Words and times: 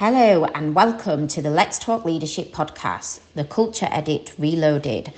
Hello, 0.00 0.44
and 0.54 0.76
welcome 0.76 1.26
to 1.26 1.42
the 1.42 1.50
Let's 1.50 1.76
Talk 1.76 2.04
Leadership 2.04 2.52
podcast, 2.52 3.18
the 3.34 3.42
Culture 3.42 3.88
Edit 3.90 4.32
Reloaded. 4.38 5.12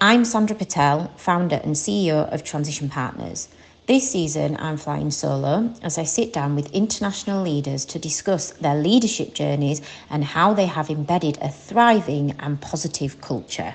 I'm 0.00 0.24
Sandra 0.24 0.56
Patel, 0.56 1.12
founder 1.18 1.60
and 1.62 1.74
CEO 1.74 2.32
of 2.32 2.42
Transition 2.42 2.88
Partners. 2.88 3.50
This 3.84 4.10
season, 4.10 4.56
I'm 4.58 4.78
flying 4.78 5.10
solo 5.10 5.70
as 5.82 5.98
I 5.98 6.04
sit 6.04 6.32
down 6.32 6.56
with 6.56 6.72
international 6.72 7.42
leaders 7.42 7.84
to 7.84 7.98
discuss 7.98 8.52
their 8.52 8.74
leadership 8.74 9.34
journeys 9.34 9.82
and 10.08 10.24
how 10.24 10.54
they 10.54 10.64
have 10.64 10.88
embedded 10.88 11.36
a 11.42 11.50
thriving 11.50 12.34
and 12.38 12.58
positive 12.58 13.20
culture. 13.20 13.74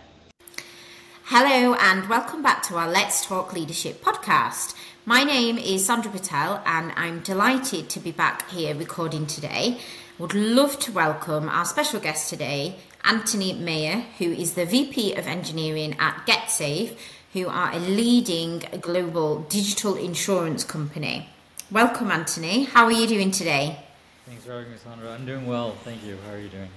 Hello, 1.26 1.76
and 1.76 2.10
welcome 2.10 2.42
back 2.42 2.64
to 2.64 2.78
our 2.78 2.90
Let's 2.90 3.24
Talk 3.24 3.54
Leadership 3.54 4.04
podcast. 4.04 4.74
My 5.06 5.24
name 5.24 5.60
is 5.60 5.86
Sandra 5.86 6.12
Patel, 6.12 6.64
and 6.66 6.94
I'm 6.96 7.20
delighted 7.20 7.90
to 7.92 8.00
be 8.00 8.12
back 8.12 8.50
here 8.50 8.74
recording 8.74 9.28
today 9.28 9.78
would 10.20 10.34
love 10.34 10.80
to 10.80 10.92
welcome 10.92 11.48
our 11.48 11.64
special 11.64 12.00
guest 12.00 12.28
today, 12.30 12.76
Anthony 13.04 13.54
Mayer, 13.54 14.04
who 14.18 14.32
is 14.32 14.54
the 14.54 14.66
VP 14.66 15.14
of 15.14 15.28
Engineering 15.28 15.96
at 16.00 16.26
GetSafe, 16.26 16.98
who 17.34 17.48
are 17.48 17.72
a 17.72 17.78
leading 17.78 18.64
global 18.82 19.44
digital 19.44 19.96
insurance 19.96 20.64
company. 20.64 21.30
Welcome, 21.70 22.10
Anthony. 22.10 22.64
How 22.64 22.86
are 22.86 22.92
you 22.92 23.06
doing 23.06 23.30
today? 23.30 23.78
Thanks 24.26 24.44
for 24.44 24.54
having 24.54 24.72
me, 24.72 24.78
Sandra. 24.84 25.12
I'm 25.12 25.26
doing 25.26 25.46
well, 25.46 25.74
thank 25.84 26.04
you. 26.04 26.18
How 26.26 26.34
are 26.34 26.40
you 26.40 26.50
doing? 26.50 26.70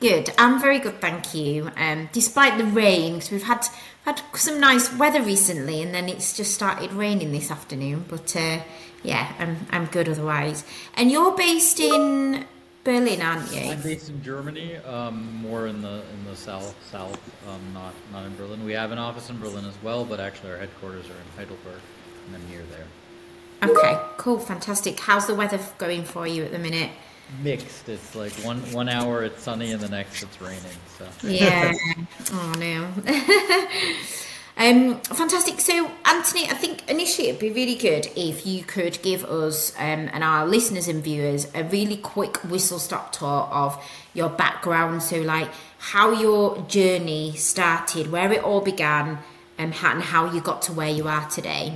Good. 0.00 0.32
I'm 0.36 0.60
very 0.60 0.80
good, 0.80 1.00
thank 1.00 1.32
you. 1.32 1.70
Um, 1.76 2.08
despite 2.12 2.58
the 2.58 2.64
rain, 2.64 3.14
because 3.14 3.30
we've 3.30 3.42
had 3.44 3.66
had 4.04 4.20
some 4.34 4.58
nice 4.58 4.92
weather 4.96 5.22
recently, 5.22 5.80
and 5.82 5.94
then 5.94 6.08
it's 6.08 6.36
just 6.36 6.54
started 6.54 6.92
raining 6.92 7.30
this 7.30 7.50
afternoon. 7.50 8.06
But 8.08 8.34
uh, 8.34 8.60
yeah, 9.04 9.32
I'm 9.38 9.66
I'm 9.70 9.86
good 9.86 10.08
otherwise. 10.08 10.64
And 10.94 11.10
you're 11.10 11.36
based 11.36 11.78
in 11.78 12.46
Berlin, 12.82 13.20
aren't 13.20 13.52
you? 13.54 13.70
I'm 13.70 13.82
based 13.82 14.08
in 14.08 14.22
Germany, 14.22 14.76
um, 14.76 15.34
more 15.42 15.66
in 15.66 15.82
the 15.82 16.02
in 16.14 16.24
the 16.26 16.34
south, 16.34 16.74
south, 16.90 17.20
um, 17.48 17.60
not 17.74 17.94
not 18.12 18.24
in 18.24 18.34
Berlin. 18.36 18.64
We 18.64 18.72
have 18.72 18.90
an 18.90 18.98
office 18.98 19.28
in 19.28 19.38
Berlin 19.38 19.66
as 19.66 19.74
well, 19.82 20.04
but 20.04 20.18
actually 20.18 20.52
our 20.52 20.56
headquarters 20.56 21.04
are 21.06 21.10
in 21.10 21.36
Heidelberg, 21.36 21.80
and 22.26 22.36
I'm 22.36 22.48
near 22.48 22.62
there. 22.70 22.86
Okay, 23.62 24.00
cool, 24.16 24.38
fantastic. 24.38 24.98
How's 24.98 25.26
the 25.26 25.34
weather 25.34 25.60
going 25.76 26.04
for 26.04 26.26
you 26.26 26.44
at 26.44 26.52
the 26.52 26.58
minute? 26.58 26.90
Mixed. 27.42 27.88
It's 27.88 28.14
like 28.14 28.32
one 28.44 28.58
one 28.72 28.88
hour 28.88 29.22
it's 29.24 29.42
sunny 29.42 29.72
and 29.72 29.80
the 29.80 29.88
next 29.88 30.22
it's 30.22 30.40
raining. 30.40 30.60
So 30.98 31.06
yeah. 31.26 31.72
oh 32.32 32.54
no. 32.58 32.88
Um, 34.60 35.00
fantastic. 35.00 35.58
So, 35.58 35.90
Anthony, 36.04 36.44
I 36.44 36.52
think 36.52 36.88
initially 36.90 37.28
it'd 37.28 37.40
be 37.40 37.50
really 37.50 37.76
good 37.76 38.08
if 38.14 38.46
you 38.46 38.62
could 38.62 39.00
give 39.00 39.24
us 39.24 39.74
um, 39.78 40.10
and 40.12 40.22
our 40.22 40.46
listeners 40.46 40.86
and 40.86 41.02
viewers 41.02 41.50
a 41.54 41.64
really 41.64 41.96
quick 41.96 42.36
whistle 42.44 42.78
stop 42.78 43.10
tour 43.10 43.48
of 43.50 43.82
your 44.12 44.28
background. 44.28 45.02
So, 45.02 45.16
like 45.22 45.48
how 45.78 46.12
your 46.12 46.60
journey 46.68 47.34
started, 47.36 48.12
where 48.12 48.30
it 48.30 48.44
all 48.44 48.60
began, 48.60 49.16
um, 49.58 49.72
and 49.82 50.02
how 50.02 50.30
you 50.30 50.42
got 50.42 50.60
to 50.62 50.74
where 50.74 50.90
you 50.90 51.08
are 51.08 51.26
today. 51.30 51.72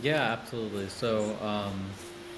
Yeah, 0.00 0.22
absolutely. 0.22 0.90
So, 0.90 1.36
um, 1.42 1.90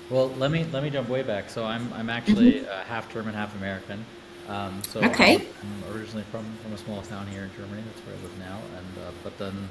well, 0.08 0.28
let 0.38 0.50
me 0.50 0.64
let 0.72 0.82
me 0.82 0.88
jump 0.88 1.10
way 1.10 1.22
back. 1.22 1.50
So, 1.50 1.62
I'm 1.62 1.92
I'm 1.92 2.08
actually 2.08 2.52
mm-hmm. 2.52 2.70
uh, 2.70 2.84
half 2.84 3.12
German, 3.12 3.34
half 3.34 3.54
American. 3.56 4.06
Um, 4.48 4.82
so 4.82 5.00
okay. 5.00 5.36
I'm 5.36 5.94
originally 5.94 6.24
from, 6.30 6.44
from 6.62 6.72
a 6.72 6.78
small 6.78 7.02
town 7.02 7.26
here 7.26 7.44
in 7.44 7.50
Germany. 7.56 7.82
That's 7.86 8.06
where 8.06 8.16
I 8.16 8.22
live 8.22 8.38
now. 8.38 8.58
And 8.76 9.06
uh, 9.06 9.10
but 9.22 9.38
then 9.38 9.68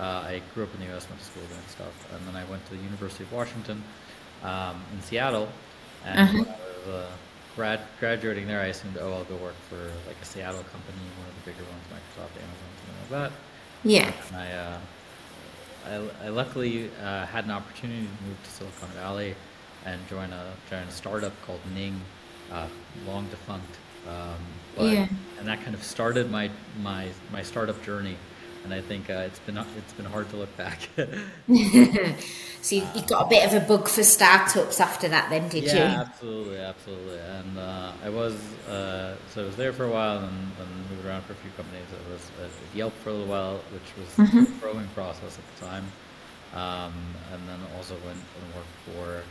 uh, 0.00 0.24
I 0.26 0.42
grew 0.54 0.64
up 0.64 0.74
in 0.74 0.80
the 0.80 0.86
U.S., 0.86 1.08
went 1.08 1.20
to 1.20 1.26
school 1.26 1.42
there 1.48 1.58
and 1.58 1.68
stuff, 1.68 2.12
and 2.12 2.26
then 2.26 2.36
I 2.36 2.44
went 2.50 2.64
to 2.66 2.74
the 2.74 2.82
University 2.82 3.24
of 3.24 3.32
Washington 3.32 3.82
um, 4.42 4.82
in 4.92 5.00
Seattle. 5.02 5.48
And 6.04 6.20
uh-huh. 6.20 6.38
when 6.38 6.48
I 6.48 6.88
was 6.88 6.94
uh, 6.94 7.10
grad 7.54 7.80
graduating 8.00 8.46
there, 8.46 8.60
I 8.60 8.66
assumed, 8.66 8.98
oh, 8.98 9.12
I'll 9.12 9.24
go 9.24 9.36
work 9.36 9.56
for 9.68 9.76
like 10.06 10.16
a 10.20 10.24
Seattle 10.24 10.64
company, 10.64 10.98
one 11.18 11.28
of 11.28 11.44
the 11.44 11.50
bigger 11.50 11.64
ones, 11.64 11.84
Microsoft, 11.92 12.34
Amazon, 12.40 12.70
something 12.78 13.18
like 13.18 13.30
that. 13.30 13.32
Yeah. 13.84 14.12
And 14.28 14.36
I, 14.36 14.52
uh, 14.52 14.78
I, 15.86 16.26
I 16.26 16.28
luckily 16.30 16.90
uh, 17.02 17.26
had 17.26 17.44
an 17.44 17.50
opportunity 17.50 18.06
to 18.06 18.24
move 18.26 18.42
to 18.42 18.50
Silicon 18.50 18.88
Valley 18.90 19.34
and 19.84 20.00
join 20.08 20.32
a 20.32 20.52
join 20.70 20.82
a 20.82 20.90
startup 20.90 21.32
called 21.42 21.60
Ning, 21.74 22.00
uh, 22.50 22.68
long 23.06 23.26
defunct 23.28 23.76
um, 24.08 24.36
but, 24.76 24.92
yeah. 24.92 25.08
And 25.38 25.48
that 25.48 25.62
kind 25.62 25.74
of 25.74 25.82
started 25.82 26.30
my 26.30 26.50
my 26.82 27.08
my 27.32 27.42
startup 27.42 27.82
journey, 27.82 28.16
and 28.64 28.72
I 28.72 28.80
think 28.80 29.10
uh, 29.10 29.24
it's 29.26 29.38
been 29.40 29.58
it's 29.58 29.92
been 29.92 30.06
hard 30.06 30.28
to 30.30 30.36
look 30.36 30.56
back. 30.56 30.88
so 30.96 32.76
you, 32.76 32.86
you, 32.94 33.02
got 33.06 33.26
a 33.26 33.28
bit 33.28 33.46
of 33.46 33.62
a 33.62 33.66
bug 33.66 33.88
for 33.88 34.02
startups 34.02 34.80
after 34.80 35.08
that, 35.08 35.28
then, 35.28 35.48
did 35.48 35.64
yeah, 35.64 35.72
you? 35.72 35.78
Yeah, 35.78 36.00
absolutely, 36.00 36.58
absolutely. 36.58 37.18
And 37.18 37.58
uh, 37.58 37.92
I 38.02 38.08
was 38.08 38.34
uh, 38.68 39.16
so 39.30 39.42
I 39.42 39.46
was 39.46 39.56
there 39.56 39.72
for 39.72 39.84
a 39.84 39.90
while 39.90 40.18
and, 40.18 40.28
and, 40.28 40.90
moved 40.90 41.06
around 41.06 41.22
for 41.24 41.34
a 41.34 41.36
few 41.36 41.50
companies. 41.52 41.86
I 41.92 42.12
was 42.12 42.30
at 42.42 42.76
Yelp 42.76 42.94
for 42.94 43.10
a 43.10 43.12
little 43.12 43.28
while, 43.28 43.60
which 43.72 43.96
was 43.98 44.28
mm-hmm. 44.28 44.38
a 44.38 44.60
growing 44.60 44.88
process 44.88 45.38
at 45.38 45.54
the 45.54 45.66
time, 45.66 45.84
um, 46.54 46.94
and 47.32 47.48
then 47.48 47.58
also 47.76 47.94
went 48.06 48.18
and 48.18 48.54
worked 48.54 49.24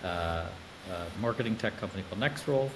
for 0.00 0.06
uh, 0.08 0.46
a 0.90 1.20
marketing 1.20 1.56
tech 1.56 1.78
company 1.78 2.02
called 2.08 2.20
Nextroll 2.20 2.70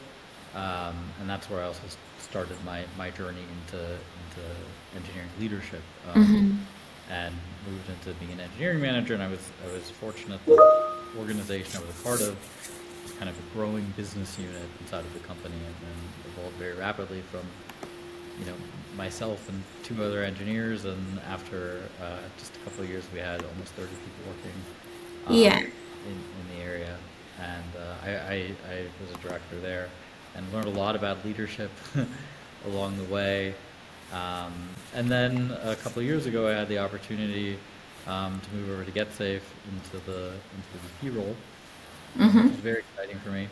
um, 0.55 0.95
and 1.21 1.29
that's 1.29 1.51
where 1.51 1.61
I 1.61 1.67
also 1.67 1.83
started 2.21 2.57
my, 2.65 2.85
my 2.97 3.11
journey 3.11 3.43
into 3.61 3.83
into 3.85 4.49
engineering 4.97 5.29
leadership, 5.41 5.83
um, 6.13 6.25
mm-hmm. 6.25 7.13
and 7.13 7.35
moved 7.69 7.89
into 7.91 8.19
being 8.21 8.33
an 8.33 8.41
engineering 8.41 8.81
manager. 8.81 9.15
And 9.15 9.23
I 9.23 9.29
was 9.29 9.41
I 9.69 9.73
was 9.73 9.91
fortunate 9.91 10.41
that 10.47 10.57
the 11.13 11.19
organization 11.19 11.81
I 11.81 11.87
was 11.87 12.01
a 12.01 12.03
part 12.05 12.21
of 12.21 12.37
was 13.03 13.13
kind 13.13 13.29
of 13.29 13.37
a 13.37 13.55
growing 13.55 13.85
business 13.97 14.39
unit 14.39 14.63
inside 14.81 15.05
of 15.05 15.13
the 15.13 15.21
company, 15.21 15.57
and, 15.57 15.75
and 15.91 16.33
evolved 16.33 16.57
very 16.57 16.75
rapidly 16.75 17.23
from 17.33 17.43
you 18.39 18.47
know 18.47 18.55
myself 18.97 19.49
and 19.49 19.61
two 19.83 20.05
other 20.05 20.23
engineers, 20.23 20.85
and 20.85 21.21
after 21.29 21.83
uh, 22.01 22.19
just 22.39 22.55
a 22.57 22.59
couple 22.61 22.85
of 22.85 22.89
years, 22.89 23.05
we 23.13 23.19
had 23.19 23.43
almost 23.43 23.73
30 23.73 23.89
people 23.89 24.33
working. 24.33 24.53
Um, 25.27 25.35
yeah. 25.35 25.59
In, 25.59 26.13
in 26.13 26.59
the 26.59 26.63
area, 26.63 26.95
and 27.41 27.65
uh, 27.79 27.95
I, 28.05 28.11
I, 28.11 28.35
I 28.71 28.87
was 29.01 29.11
a 29.15 29.19
director 29.27 29.59
there 29.59 29.89
and 30.37 30.53
learned 30.53 30.67
a 30.67 30.71
lot 30.71 30.97
about 30.97 31.25
leadership 31.25 31.71
along 32.67 32.97
the 32.97 33.05
way. 33.05 33.55
Um, 34.13 34.53
and 34.95 35.09
then 35.09 35.57
a 35.63 35.77
couple 35.77 36.01
of 36.01 36.07
years 36.07 36.27
ago, 36.27 36.49
I 36.49 36.53
had 36.53 36.69
the 36.69 36.79
opportunity 36.79 37.59
um, 38.07 38.41
to 38.41 38.57
move 38.57 38.71
over 38.71 38.85
to 38.85 38.91
GetSafe 38.91 39.43
into 39.73 40.05
the 40.07 40.33
into 40.33 40.73
the 40.73 40.79
VP 41.01 41.19
role. 41.19 41.37
Mm-hmm. 42.19 42.39
It 42.39 42.45
was 42.45 42.61
very 42.61 42.79
exciting 42.81 43.19
for 43.21 43.31
me. 43.31 43.49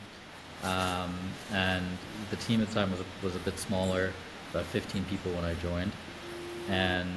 Um, 0.63 1.19
and 1.53 1.85
the 2.31 2.37
team 2.37 2.61
at 2.61 2.69
the 2.69 2.75
time 2.75 2.91
was 2.91 3.01
a, 3.01 3.05
was 3.25 3.35
a 3.35 3.41
bit 3.41 3.59
smaller, 3.59 4.13
about 4.51 4.65
15 4.67 5.05
people 5.07 5.33
when 5.33 5.45
I 5.45 5.55
joined. 5.55 5.93
And 6.69 7.11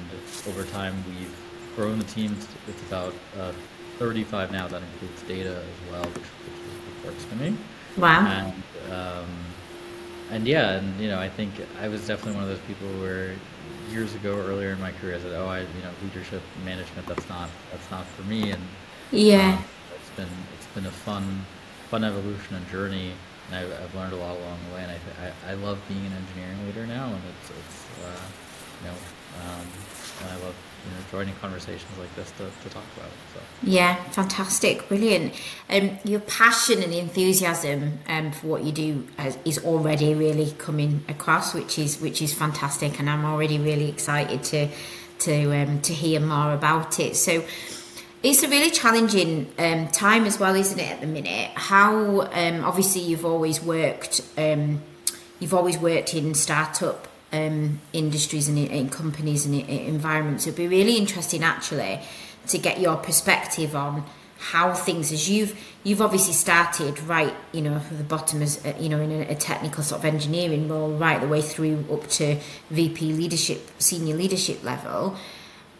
over 0.48 0.64
time, 0.64 0.94
we've 1.06 1.36
grown 1.76 1.98
the 1.98 2.04
team. 2.06 2.36
It's 2.66 2.82
about 2.88 3.14
uh, 3.38 3.52
35 3.98 4.50
now. 4.50 4.66
That 4.66 4.82
includes 4.82 5.22
data 5.22 5.62
as 5.62 5.92
well, 5.92 6.04
which, 6.04 6.24
which 6.24 7.04
works 7.04 7.24
for 7.24 7.36
me. 7.36 7.56
Wow. 7.96 8.26
And 8.26 8.92
um, 8.92 9.28
and 10.30 10.46
yeah, 10.46 10.72
and 10.72 11.00
you 11.00 11.08
know, 11.08 11.18
I 11.18 11.28
think 11.28 11.52
I 11.80 11.88
was 11.88 12.06
definitely 12.06 12.34
one 12.34 12.44
of 12.44 12.48
those 12.48 12.66
people 12.66 12.88
where 13.00 13.34
years 13.90 14.14
ago, 14.14 14.36
earlier 14.36 14.70
in 14.70 14.80
my 14.80 14.92
career, 14.92 15.16
I 15.16 15.20
said, 15.20 15.32
"Oh, 15.32 15.46
I, 15.46 15.60
you 15.60 15.82
know, 15.82 15.90
leadership 16.02 16.42
management. 16.64 17.06
That's 17.06 17.28
not 17.28 17.48
that's 17.70 17.90
not 17.90 18.06
for 18.06 18.22
me." 18.22 18.50
And 18.50 18.62
yeah, 19.12 19.58
um, 19.58 19.64
it's 19.94 20.10
been 20.10 20.28
it's 20.56 20.66
been 20.74 20.86
a 20.86 20.90
fun 20.90 21.44
fun 21.90 22.04
evolution 22.04 22.56
and 22.56 22.68
journey, 22.68 23.12
and 23.48 23.56
I've, 23.56 23.72
I've 23.82 23.94
learned 23.94 24.12
a 24.12 24.16
lot 24.16 24.36
along 24.36 24.58
the 24.68 24.74
way. 24.74 24.82
And 24.82 24.92
I, 24.92 25.50
I, 25.50 25.52
I 25.52 25.54
love 25.54 25.80
being 25.88 26.04
an 26.04 26.12
engineering 26.12 26.66
leader 26.66 26.86
now, 26.86 27.06
and 27.06 27.22
it's 27.30 27.50
it's 27.50 27.86
uh, 28.04 28.26
you 28.82 28.88
know, 28.88 28.96
um, 29.46 29.66
and 30.22 30.30
I 30.30 30.44
love 30.44 30.54
you 30.86 30.92
know, 30.92 31.04
joining 31.10 31.34
conversations 31.36 31.90
like 31.98 32.14
this 32.14 32.30
to, 32.32 32.44
to 32.62 32.74
talk 32.74 32.84
about. 32.96 33.10
So. 33.34 33.40
Yeah, 33.62 33.96
fantastic, 34.10 34.88
brilliant. 34.88 35.34
Um, 35.68 35.98
your 36.04 36.20
passion 36.20 36.82
and 36.82 36.92
enthusiasm 36.92 37.98
um, 38.08 38.32
for 38.32 38.46
what 38.46 38.64
you 38.64 38.72
do 38.72 39.06
is 39.44 39.58
already 39.64 40.14
really 40.14 40.52
coming 40.58 41.04
across, 41.08 41.54
which 41.54 41.78
is 41.78 42.00
which 42.00 42.22
is 42.22 42.32
fantastic, 42.32 42.98
and 43.00 43.10
I'm 43.10 43.24
already 43.24 43.58
really 43.58 43.88
excited 43.88 44.44
to 44.44 44.68
to 45.20 45.62
um, 45.62 45.80
to 45.82 45.92
hear 45.92 46.20
more 46.20 46.52
about 46.52 47.00
it. 47.00 47.16
So. 47.16 47.44
It's 48.22 48.42
a 48.42 48.48
really 48.48 48.70
challenging 48.70 49.52
um, 49.56 49.86
time 49.88 50.24
as 50.24 50.40
well, 50.40 50.56
isn't 50.56 50.80
it? 50.80 50.90
At 50.90 51.00
the 51.00 51.06
minute, 51.06 51.50
how 51.54 52.22
um, 52.22 52.64
obviously 52.64 53.02
you've 53.02 53.24
always 53.24 53.62
worked, 53.62 54.20
um, 54.36 54.82
you've 55.38 55.54
always 55.54 55.78
worked 55.78 56.12
in 56.12 56.34
startup 56.34 57.05
um, 57.32 57.80
industries 57.92 58.48
and 58.48 58.58
in 58.58 58.88
companies 58.88 59.46
and 59.46 59.54
environments. 59.54 60.46
It'd 60.46 60.56
be 60.56 60.68
really 60.68 60.96
interesting 60.96 61.42
actually 61.42 62.00
to 62.48 62.58
get 62.58 62.80
your 62.80 62.96
perspective 62.96 63.74
on 63.74 64.04
how 64.38 64.74
things 64.74 65.12
as 65.12 65.30
you've 65.30 65.58
you've 65.82 66.02
obviously 66.02 66.34
started 66.34 67.00
right 67.04 67.34
you 67.52 67.62
know 67.62 67.80
from 67.80 67.96
the 67.96 68.04
bottom 68.04 68.42
as 68.42 68.64
uh, 68.66 68.74
you 68.78 68.88
know 68.88 69.00
in 69.00 69.10
a, 69.10 69.34
technical 69.34 69.82
sort 69.82 69.98
of 69.98 70.04
engineering 70.04 70.68
role 70.68 70.90
right 70.90 71.22
the 71.22 71.26
way 71.26 71.40
through 71.40 71.82
up 71.90 72.06
to 72.06 72.38
VP 72.68 73.14
leadership 73.14 73.66
senior 73.78 74.14
leadership 74.14 74.62
level 74.62 75.16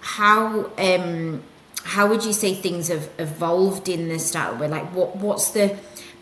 how 0.01 0.71
um 0.79 1.43
how 1.85 2.09
would 2.09 2.25
you 2.25 2.33
say 2.33 2.55
things 2.55 2.89
have 2.89 3.11
evolved 3.19 3.91
in 3.91 4.09
the 4.09 4.19
start 4.19 4.57
where 4.57 4.71
like 4.71 4.87
what 4.95 5.15
what's 5.17 5.51
the 5.51 5.77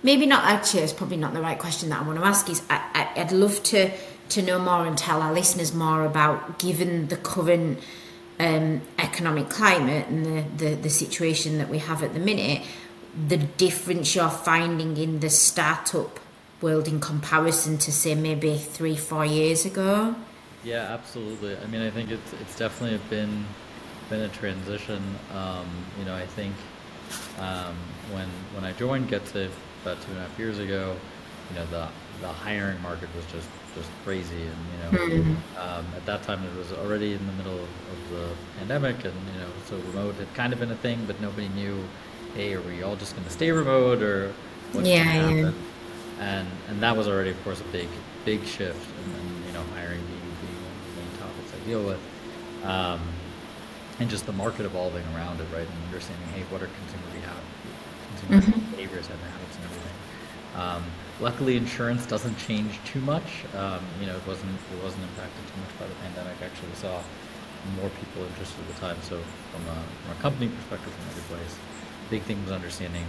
maybe 0.05 0.27
not 0.27 0.45
actually. 0.45 0.83
It's 0.83 0.93
probably 0.93 1.17
not 1.17 1.35
the 1.35 1.41
right 1.41 1.59
question 1.59 1.89
that 1.89 2.01
I 2.03 2.07
want 2.07 2.21
to 2.21 2.25
ask. 2.25 2.49
Is 2.49 2.63
I, 2.71 3.09
I, 3.17 3.21
I'd 3.21 3.33
love 3.33 3.61
to 3.65 3.91
to 4.31 4.43
know 4.43 4.59
more 4.59 4.87
and 4.87 4.97
tell 4.97 5.23
our 5.23 5.33
listeners 5.33 5.75
more 5.75 6.05
about 6.05 6.59
given 6.59 7.09
the 7.09 7.17
current 7.17 7.79
um, 8.41 8.83
economic 8.99 9.49
climate 9.49 10.09
and 10.09 10.25
the, 10.25 10.65
the, 10.65 10.75
the 10.75 10.91
situation 10.91 11.59
that 11.59 11.69
we 11.69 11.79
have 11.79 12.03
at 12.03 12.15
the 12.15 12.21
minute, 12.21 12.63
the 13.29 13.37
difference 13.37 14.15
you're 14.15 14.29
finding 14.29 14.97
in 14.97 15.21
the 15.21 15.31
startup 15.31 16.19
world 16.61 16.89
in 16.89 17.01
comparison 17.01 17.79
to 17.79 17.93
say 17.93 18.15
maybe 18.15 18.57
three, 18.57 18.97
four 18.97 19.25
years 19.25 19.65
ago? 19.65 20.15
Yeah, 20.65 20.81
absolutely. 20.81 21.57
I 21.59 21.67
mean, 21.67 21.83
I 21.83 21.91
think 21.91 22.11
it's 22.11 22.33
it's 22.41 22.59
definitely 22.59 22.99
been 23.11 23.45
been 24.09 24.23
a 24.23 24.29
transition. 24.29 25.03
Um, 25.35 25.67
you 25.99 26.07
know, 26.07 26.15
I 26.15 26.27
think 26.27 26.55
um, 27.39 27.77
when 28.13 28.29
when 28.55 28.65
I 28.65 28.73
joined 28.73 29.11
GetSafe 29.11 29.51
about 29.83 30.01
two 30.03 30.11
and 30.13 30.19
a 30.19 30.23
half 30.23 30.39
years 30.39 30.59
ago, 30.59 30.97
you 31.51 31.57
know, 31.57 31.67
the 31.67 31.89
the 32.23 32.29
hiring 32.29 32.81
market 32.81 33.15
was 33.15 33.27
just 33.27 33.49
just 33.75 33.91
crazy, 34.05 34.43
and 34.43 34.57
you 34.71 34.99
know, 34.99 35.07
mm-hmm. 35.07 35.59
um, 35.59 35.87
at 35.97 36.05
that 36.07 36.23
time 36.23 36.45
it 36.45 36.57
was 36.57 36.73
already 36.73 37.15
in 37.15 37.27
the 37.27 37.33
middle 37.33 37.59
of, 37.59 37.69
the 38.11 38.29
pandemic, 38.59 38.97
and 39.05 39.15
you 39.33 39.41
know, 39.41 39.49
so 39.65 39.77
remote 39.79 40.15
had 40.17 40.33
kind 40.35 40.53
of 40.53 40.61
been 40.61 40.71
a 40.71 40.77
thing, 40.77 41.03
but 41.07 41.19
nobody 41.23 41.49
knew, 41.49 41.83
hey, 42.35 42.53
are 42.53 42.61
we 42.61 42.83
all 42.83 42.97
just 42.97 43.15
going 43.15 43.25
to 43.25 43.33
stay 43.33 43.51
remote, 43.51 44.03
or 44.03 44.33
what's 44.73 44.87
yeah, 44.87 45.05
going 45.05 45.37
to 45.37 45.43
happen? 45.45 45.45
Yeah 45.45 45.71
and 46.21 46.49
and 46.69 46.83
that 46.83 46.97
was 46.97 47.09
already, 47.09 47.31
of 47.31 47.45
course, 47.45 47.61
a 47.61 47.65
big 47.65 47.89
big 48.25 48.45
shift, 48.45 48.89
and, 49.05 49.15
and 49.15 49.47
you 49.47 49.53
know, 49.53 49.63
hiring 49.75 50.01
being, 50.01 50.21
being 50.41 50.61
one 50.63 50.73
of 50.73 50.85
the 50.89 51.03
main 51.03 51.19
topics 51.19 51.53
I 51.53 51.67
deal 51.67 51.85
with, 51.85 52.01
um, 52.65 53.01
and 54.01 54.09
just 54.09 54.27
the 54.27 54.33
market 54.33 54.65
evolving 54.65 55.05
around 55.15 55.41
it, 55.41 55.47
right, 55.53 55.67
and 55.67 55.85
understanding, 55.87 56.27
hey, 56.29 56.43
what 56.51 56.63
are 56.63 56.69
consumer 56.69 57.05
behavior, 57.13 57.31
consumer 58.09 58.41
mm-hmm. 58.41 58.71
behaviors 58.71 59.09
and 59.11 59.19
habits 59.21 59.57
and 59.57 59.65
everything. 59.65 59.97
Um, 60.57 60.85
luckily, 61.21 61.57
insurance 61.57 62.07
doesn't 62.07 62.37
change 62.39 62.79
too 62.85 63.01
much. 63.01 63.45
Um, 63.55 63.81
you 64.01 64.07
know, 64.07 64.17
it 64.17 64.27
wasn't 64.27 64.53
it 64.73 64.83
wasn't 64.83 65.03
impacted 65.05 65.47
too 65.49 65.61
much 65.61 65.79
by 65.79 65.87
the 65.87 65.95
pandemic. 66.07 66.37
Actually, 66.43 66.69
we 66.69 66.77
saw 66.77 67.03
more 67.81 67.91
people 68.01 68.25
interested 68.25 68.61
at 68.61 68.75
the 68.75 68.81
time. 68.81 68.97
So, 69.03 69.21
from 69.53 69.63
a, 69.63 69.75
from 69.75 70.19
a 70.19 70.21
company 70.21 70.49
perspective, 70.49 70.93
from 70.93 71.07
every 71.11 71.37
place, 71.37 71.59
big 72.11 72.23
thing 72.23 72.43
was 72.43 72.53
understanding 72.53 73.05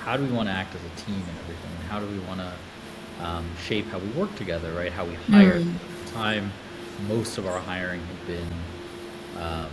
how 0.00 0.16
do 0.16 0.24
we 0.24 0.30
want 0.30 0.48
to 0.48 0.52
act 0.52 0.74
as 0.74 0.80
a 0.80 1.04
team 1.04 1.16
and 1.16 1.38
everything? 1.40 1.70
And 1.80 1.90
how 1.90 2.00
do 2.00 2.06
we 2.06 2.18
want 2.20 2.40
to 2.40 2.52
um, 3.20 3.44
shape 3.62 3.86
how 3.88 3.98
we 3.98 4.08
work 4.10 4.34
together, 4.36 4.72
right? 4.72 4.92
How 4.92 5.04
we 5.04 5.14
hire. 5.14 5.60
Mm. 5.60 5.74
At 5.74 6.06
the 6.06 6.12
time, 6.12 6.52
most 7.08 7.38
of 7.38 7.46
our 7.46 7.60
hiring 7.60 8.00
had 8.00 8.26
been 8.26 8.52
um, 9.38 9.70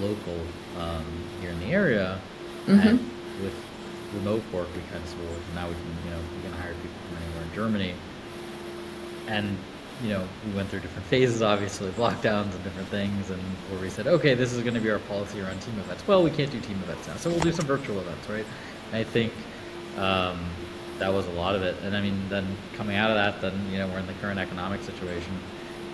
local 0.00 0.38
um, 0.78 1.04
here 1.40 1.50
in 1.50 1.60
the 1.60 1.66
area, 1.66 2.18
mm-hmm. 2.66 2.88
and 2.88 2.98
with 3.42 3.54
remote 4.14 4.42
work, 4.52 4.68
we 4.74 4.80
of 4.80 5.08
said, 5.08 5.18
well, 5.20 5.38
now 5.54 5.68
we 5.68 5.74
can, 5.74 5.84
you 6.04 6.10
know, 6.10 6.20
we 6.36 6.42
can 6.42 6.52
hire 6.52 6.74
people 6.74 6.96
from 7.08 7.16
anywhere 7.16 7.42
in 7.42 7.54
Germany, 7.54 7.94
and 9.26 9.58
you 10.02 10.10
know, 10.10 10.28
we 10.44 10.52
went 10.52 10.68
through 10.68 10.80
different 10.80 11.06
phases, 11.06 11.40
obviously, 11.42 11.90
lockdowns 11.92 12.54
and 12.54 12.64
different 12.64 12.88
things, 12.88 13.30
and 13.30 13.40
where 13.70 13.80
we 13.80 13.88
said, 13.88 14.06
okay, 14.06 14.34
this 14.34 14.52
is 14.52 14.62
going 14.62 14.74
to 14.74 14.80
be 14.80 14.90
our 14.90 14.98
policy 15.00 15.40
around 15.40 15.60
team 15.62 15.78
events. 15.78 16.06
Well, 16.06 16.22
we 16.22 16.30
can't 16.30 16.50
do 16.50 16.60
team 16.60 16.78
events 16.82 17.06
now, 17.08 17.16
so 17.16 17.30
we'll 17.30 17.40
do 17.40 17.52
some 17.52 17.66
virtual 17.66 17.98
events, 18.00 18.28
right? 18.28 18.44
And 18.92 18.96
I 18.96 19.04
think 19.04 19.32
um, 19.96 20.38
that 20.98 21.12
was 21.12 21.26
a 21.26 21.30
lot 21.30 21.54
of 21.54 21.62
it. 21.62 21.76
And 21.82 21.96
I 21.96 22.00
mean, 22.00 22.28
then 22.28 22.46
coming 22.74 22.96
out 22.96 23.10
of 23.10 23.16
that, 23.16 23.40
then 23.40 23.70
you 23.70 23.78
know 23.78 23.88
we're 23.88 23.98
in 23.98 24.06
the 24.06 24.14
current 24.14 24.38
economic 24.38 24.82
situation. 24.82 25.38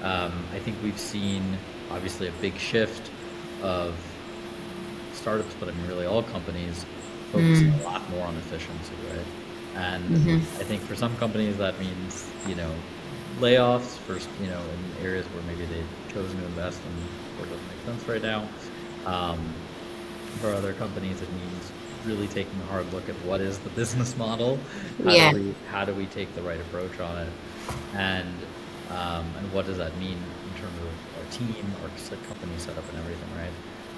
Um, 0.02 0.32
I 0.52 0.58
think 0.58 0.76
we've 0.82 0.98
seen 0.98 1.56
obviously 1.90 2.26
a 2.26 2.32
big 2.32 2.56
shift 2.56 3.10
of 3.62 3.94
startups, 5.12 5.54
but 5.60 5.68
I 5.68 5.72
mean 5.72 5.86
really 5.86 6.06
all 6.06 6.22
companies 6.24 6.84
focusing 7.32 7.72
mm. 7.72 7.80
a 7.80 7.84
lot 7.84 8.08
more 8.10 8.26
on 8.26 8.36
efficiency, 8.36 8.94
right? 9.10 9.26
And 9.74 10.04
mm-hmm. 10.04 10.60
I 10.60 10.64
think 10.64 10.82
for 10.82 10.94
some 10.94 11.16
companies 11.16 11.56
that 11.56 11.78
means 11.80 12.30
you 12.46 12.54
know 12.54 12.70
layoffs 13.38 13.98
for 13.98 14.14
you 14.42 14.50
know, 14.50 14.60
in 14.60 15.04
areas 15.04 15.26
where 15.26 15.42
maybe 15.44 15.64
they've 15.66 16.14
chosen 16.14 16.38
to 16.38 16.46
invest 16.46 16.80
and 16.84 17.40
or 17.40 17.50
doesn't 17.50 17.68
make 17.68 17.84
sense 17.84 18.08
right 18.08 18.22
now. 18.22 18.48
Um, 19.06 19.52
for 20.40 20.52
other 20.52 20.72
companies, 20.74 21.20
it 21.20 21.32
means 21.32 21.72
really 22.04 22.26
taking 22.28 22.58
a 22.60 22.64
hard 22.66 22.90
look 22.92 23.08
at 23.08 23.14
what 23.16 23.40
is 23.40 23.58
the 23.58 23.70
business 23.80 24.16
model. 24.16 24.58
How 25.04 25.12
yeah. 25.12 25.32
Do 25.32 25.42
we, 25.42 25.54
how 25.70 25.84
do 25.84 25.94
we 25.94 26.06
take 26.06 26.34
the 26.34 26.42
right 26.42 26.60
approach 26.60 26.98
on 27.00 27.18
it, 27.18 27.32
and 27.94 28.34
um, 28.90 29.26
and 29.38 29.52
what 29.52 29.66
does 29.66 29.78
that 29.78 29.96
mean 29.98 30.18
in 30.18 30.60
terms 30.60 30.78
of 30.78 31.18
our 31.18 31.30
team, 31.32 31.66
our 31.82 31.88
company 32.28 32.52
setup, 32.58 32.88
and 32.90 32.98
everything, 32.98 33.28
right? 33.36 33.52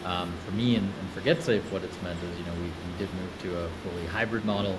Um, 0.05 0.33
for 0.45 0.53
me 0.53 0.77
and, 0.77 0.87
and 0.87 1.11
for 1.11 1.21
GetSafe, 1.21 1.62
what 1.73 1.83
it's 1.83 2.01
meant 2.03 2.23
is, 2.23 2.39
you 2.39 2.45
know, 2.45 2.53
we, 2.53 2.67
we 2.67 2.99
did 2.99 3.09
move 3.15 3.33
to 3.43 3.59
a 3.65 3.69
fully 3.83 4.06
hybrid 4.06 4.45
model 4.45 4.79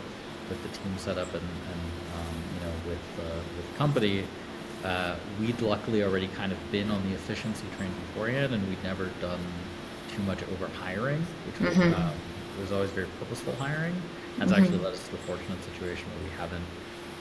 with 0.50 0.62
the 0.62 0.70
team 0.70 0.98
setup 0.98 1.34
and, 1.34 1.42
and 1.42 1.82
um, 2.14 2.36
you 2.54 2.60
know, 2.66 2.74
with 2.88 3.26
uh, 3.26 3.40
with 3.58 3.72
the 3.72 3.78
company. 3.78 4.24
Uh, 4.84 5.16
we'd 5.40 5.60
luckily 5.62 6.04
already 6.04 6.28
kind 6.28 6.52
of 6.52 6.72
been 6.72 6.92
on 6.92 7.02
the 7.10 7.16
efficiency 7.16 7.66
train 7.78 7.90
beforehand, 8.08 8.54
and 8.54 8.68
we'd 8.70 8.84
never 8.84 9.06
done 9.20 9.40
too 10.14 10.22
much 10.24 10.44
over 10.54 10.68
hiring, 10.78 11.26
which 11.48 11.60
was 11.60 11.76
mm-hmm. 11.76 12.00
um, 12.00 12.14
it 12.58 12.62
was 12.62 12.72
always 12.72 12.92
very 12.92 13.08
purposeful 13.20 13.54
hiring. 13.56 13.96
That's 14.38 14.52
mm-hmm. 14.52 14.62
actually 14.62 14.78
led 14.80 14.94
us 14.94 15.08
to 15.08 15.16
a 15.16 15.18
fortunate 15.26 15.62
situation 15.64 16.06
where 16.14 16.24
we 16.30 16.38
haven't 16.38 16.66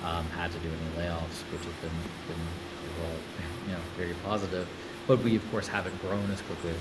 um, 0.04 0.26
had 0.36 0.52
to 0.52 0.58
do 0.58 0.68
any 0.68 1.06
layoffs, 1.06 1.40
which 1.50 1.64
has 1.64 1.74
been, 1.80 1.96
been 2.28 2.44
overall, 2.84 3.18
you 3.66 3.72
know, 3.72 3.80
very 3.96 4.14
positive. 4.24 4.68
But 5.06 5.22
we, 5.22 5.36
of 5.36 5.50
course, 5.50 5.68
haven't 5.68 6.00
grown 6.00 6.30
as 6.30 6.40
quickly 6.42 6.70
as 6.70 6.76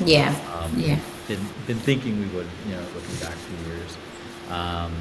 maybe 0.00 0.12
Yeah. 0.12 0.34
Um, 0.54 0.72
yeah. 0.78 0.98
Been, 1.26 1.46
been 1.66 1.78
thinking 1.78 2.18
we 2.18 2.26
would, 2.28 2.46
you 2.66 2.74
know, 2.74 2.80
looking 2.94 3.16
back 3.16 3.34
a 3.34 3.36
few 3.36 3.72
years. 3.72 3.96
Um, 4.50 4.94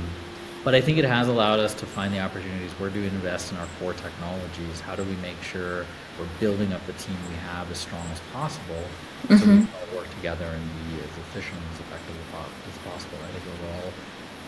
but 0.64 0.75
I 0.75 0.81
think 0.81 0.98
it 0.98 1.06
has 1.06 1.30
allowed 1.30 1.60
us 1.60 1.74
to 1.75 1.86
find 1.86 2.14
the 2.14 2.19
opportunities. 2.19 2.72
Where 2.74 2.90
do 2.90 3.00
we 3.00 3.08
invest 3.08 3.54
in 3.54 3.58
our 3.58 3.68
core 3.80 3.94
technologies? 3.94 4.81
How 4.81 4.96
do 4.96 5.04
we 5.04 5.16
make 5.24 5.42
sure 5.42 5.86
we're 6.19 6.28
building 6.40 6.74
up 6.74 6.86
the 6.86 6.94
team 6.94 7.16
we 7.30 7.36
have 7.36 7.72
as 7.72 7.78
strong 7.78 8.06
as 8.12 8.19
possible 8.34 8.75
mm-hmm. 8.75 9.38
so 9.38 9.46
we 9.46 9.52
mm-hmm. 9.54 9.66
can 9.66 9.74
all 9.78 9.98
work 10.02 10.10
together 10.16 10.46
and 10.46 10.63
be 10.90 11.00
as 11.00 11.13
efficient 11.30 11.56
and 11.56 11.70
as 11.72 11.80
effective 11.80 12.16
as 12.36 12.78
possible. 12.84 13.18
I 13.22 13.30
think 13.31 13.46
overall 13.48 13.90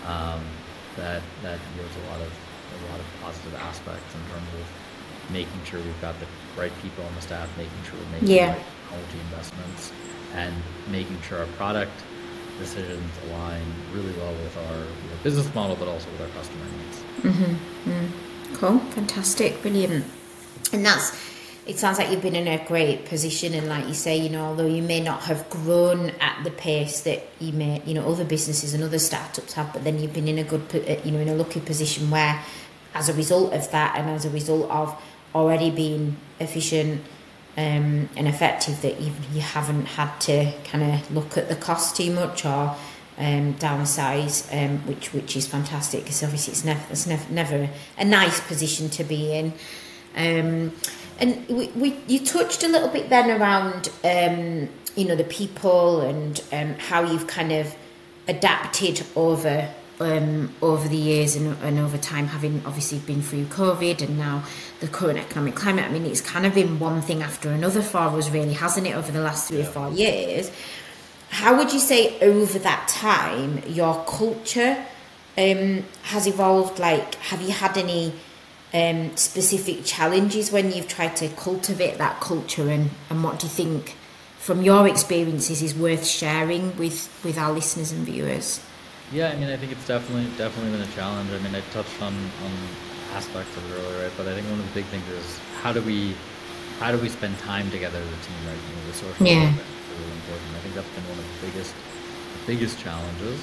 um, 0.10 0.42
that 0.98 1.22
that 1.44 1.60
yields 1.76 1.96
a 1.96 2.12
lot 2.12 2.22
of 2.22 2.28
a 2.30 2.92
lot 2.92 3.00
of 3.00 3.08
positive 3.22 3.56
aspects 3.56 4.14
in 4.14 4.22
terms 4.34 4.50
of 4.60 4.66
making 5.32 5.64
sure 5.66 5.80
we've 5.80 6.02
got 6.02 6.16
the 6.20 6.26
right 6.60 6.72
people 6.82 7.04
on 7.06 7.14
the 7.16 7.22
staff, 7.22 7.50
making 7.58 7.72
sure 7.84 8.00
we're 8.00 8.12
making 8.14 8.30
yeah. 8.30 8.52
the 8.52 8.58
right 8.58 8.66
technology 8.84 9.20
investments, 9.20 9.92
and 10.36 10.56
making 10.90 11.22
sure 11.22 11.40
our 11.40 11.48
product 11.58 11.92
decisions 12.60 13.12
align 13.28 13.64
really 13.94 14.12
well 14.18 14.34
with 14.34 14.58
our 14.58 14.78
you 14.78 15.10
know, 15.10 15.18
business 15.24 15.54
model, 15.56 15.76
but 15.76 15.88
also 15.88 16.10
with 16.12 16.22
our 16.22 16.28
customer 16.30 16.66
needs. 16.66 16.98
Mm-hmm. 17.22 17.92
Mm. 17.92 18.10
Cool, 18.56 18.80
fantastic, 18.92 19.62
brilliant, 19.62 20.06
and 20.74 20.86
that's. 20.86 21.30
It 21.66 21.78
sounds 21.78 22.00
like 22.00 22.10
you've 22.10 22.24
been 22.24 22.36
in 22.36 22.48
a 22.48 22.66
great 22.66 23.06
position, 23.06 23.54
and 23.54 23.70
like 23.70 23.88
you 23.88 23.94
say, 23.94 24.18
you 24.18 24.30
know, 24.30 24.46
although 24.46 24.66
you 24.66 24.82
may 24.82 25.00
not 25.00 25.22
have 25.24 25.48
grown 25.52 26.10
at 26.20 26.44
the 26.44 26.50
pace 26.50 27.02
that 27.02 27.28
you 27.40 27.54
may, 27.54 27.84
you 27.86 27.94
know, 27.94 28.10
other 28.12 28.26
businesses 28.26 28.74
and 28.74 28.84
other 28.84 28.98
startups 28.98 29.54
have, 29.54 29.72
but 29.72 29.84
then 29.84 30.00
you've 30.00 30.14
been 30.14 30.28
in 30.28 30.40
a 30.40 30.44
good, 30.44 30.64
uh, 30.74 31.00
you 31.04 31.12
know, 31.12 31.20
in 31.20 31.30
a 31.30 31.36
lucky 31.36 31.60
position 31.60 32.10
where, 32.10 32.44
as 32.96 33.08
a 33.08 33.14
result 33.14 33.54
of 33.54 33.70
that, 33.70 33.96
and 33.96 34.10
as 34.10 34.26
a 34.26 34.32
result 34.32 34.68
of 34.72 35.00
already 35.34 35.70
been 35.70 36.18
efficient 36.40 37.02
um, 37.58 38.10
and 38.16 38.28
effective 38.28 38.82
that 38.82 39.02
you, 39.02 39.12
you 39.34 39.42
haven't 39.42 39.86
had 39.86 40.18
to 40.22 40.54
kind 40.64 40.84
of 40.84 41.14
look 41.14 41.38
at 41.38 41.50
the 41.50 41.56
cost 41.56 41.96
too 41.96 42.12
much 42.12 42.46
or 42.46 42.76
um, 43.18 43.54
downsize, 43.56 44.48
um, 44.54 44.78
which 44.88 45.14
which 45.14 45.36
is 45.36 45.46
fantastic 45.46 46.04
because 46.04 46.24
obviously 46.24 46.54
it's 46.54 46.64
never 46.64 46.82
it's 46.90 47.06
never, 47.06 47.34
never 47.34 47.70
a 47.98 48.06
nice 48.06 48.40
position 48.40 48.90
to 48.90 49.04
be 49.04 49.34
in. 49.34 49.54
Um, 50.16 50.74
and 51.20 51.46
we, 51.50 51.68
we 51.68 51.98
you 52.08 52.26
touched 52.26 52.64
a 52.64 52.68
little 52.70 52.88
bit 52.88 53.10
then 53.10 53.30
around 53.30 53.90
um, 54.06 54.70
you 54.96 55.06
know 55.06 55.16
the 55.16 55.26
people 55.26 56.02
and 56.02 56.42
um, 56.54 56.76
how 56.76 57.04
you've 57.04 57.28
kind 57.28 57.52
of 57.52 57.76
adapted 58.28 59.06
over 59.16 59.70
um, 60.00 60.54
over 60.62 60.88
the 60.88 60.98
years 60.98 61.36
and, 61.36 61.58
and 61.62 61.80
over 61.80 61.98
time, 61.98 62.28
having 62.28 62.62
obviously 62.66 63.00
been 63.00 63.22
through 63.22 63.46
COVID 63.46 64.02
and 64.02 64.18
now 64.18 64.44
the 64.80 64.88
current 64.88 65.20
economic 65.20 65.56
climate. 65.56 65.86
I 65.86 65.90
mean, 65.90 66.06
it's 66.06 66.22
kind 66.22 66.46
of 66.46 66.54
been 66.54 66.80
one 66.80 67.02
thing 67.02 67.22
after 67.22 67.50
another 67.50 67.82
for 67.82 67.98
us, 67.98 68.30
really, 68.30 68.54
hasn't 68.54 68.88
it, 68.88 68.96
over 68.96 69.12
the 69.12 69.22
last 69.22 69.50
three 69.50 69.62
or 69.62 69.66
four 69.66 69.90
years? 69.92 70.52
How 71.30 71.58
would 71.58 71.74
you 71.74 71.80
say 71.80 72.20
over 72.22 72.58
that 72.60 72.88
time 72.88 73.62
your 73.68 74.04
culture 74.06 74.84
um, 75.38 75.84
has 76.04 76.28
evolved? 76.28 76.80
Like, 76.80 77.16
have 77.16 77.42
you 77.42 77.52
had 77.52 77.78
any 77.78 78.14
um, 78.74 79.16
specific 79.16 79.86
challenges 79.86 80.52
when 80.52 80.72
you've 80.72 80.88
tried 80.88 81.16
to 81.18 81.28
cultivate 81.30 81.98
that 81.98 82.20
culture, 82.20 82.70
and, 82.70 82.92
and 83.10 83.24
what 83.24 83.40
do 83.40 83.48
you 83.48 83.54
think? 83.54 83.96
From 84.38 84.64
your 84.64 84.88
experiences, 84.88 85.62
is 85.62 85.76
worth 85.76 86.08
sharing 86.08 86.76
with, 86.78 87.22
with 87.24 87.38
our 87.38 87.52
listeners 87.52 87.92
and 87.92 88.06
viewers. 88.06 88.62
Yeah, 89.12 89.30
I 89.30 89.36
mean, 89.36 89.50
I 89.50 89.58
think 89.58 89.72
it's 89.72 89.88
definitely 89.88 90.30
definitely 90.38 90.72
been 90.72 90.88
a 90.88 90.94
challenge. 90.94 91.32
I 91.32 91.40
mean, 91.40 91.56
I 91.56 91.62
touched 91.72 92.02
on, 92.02 92.14
on 92.14 92.52
aspects 93.14 93.56
of 93.58 93.66
it 93.72 93.82
earlier, 93.82 94.04
right? 94.04 94.14
But 94.18 94.28
I 94.28 94.36
think 94.36 94.48
one 94.50 94.60
of 94.60 94.68
the 94.68 94.74
big 94.74 94.86
things 94.86 95.08
is 95.10 95.40
how 95.62 95.74
do 95.74 95.82
we 95.82 96.14
how 96.80 96.92
do 96.92 96.98
we 96.98 97.10
spend 97.10 97.38
time 97.40 97.70
together 97.72 97.98
as 97.98 98.08
a 98.08 98.22
team, 98.24 98.40
right? 98.46 98.56
You 98.56 98.76
know, 98.76 98.86
the 98.88 98.94
social 98.94 99.26
yeah. 99.26 99.50
is 99.50 99.58
really 99.98 100.14
important. 100.14 100.50
I 100.56 100.60
think 100.62 100.76
that's 100.76 100.94
been 100.94 101.08
one 101.10 101.20
of 101.20 101.26
the 101.26 101.48
biggest 101.48 101.74
biggest 102.46 102.80
challenges. 102.80 103.42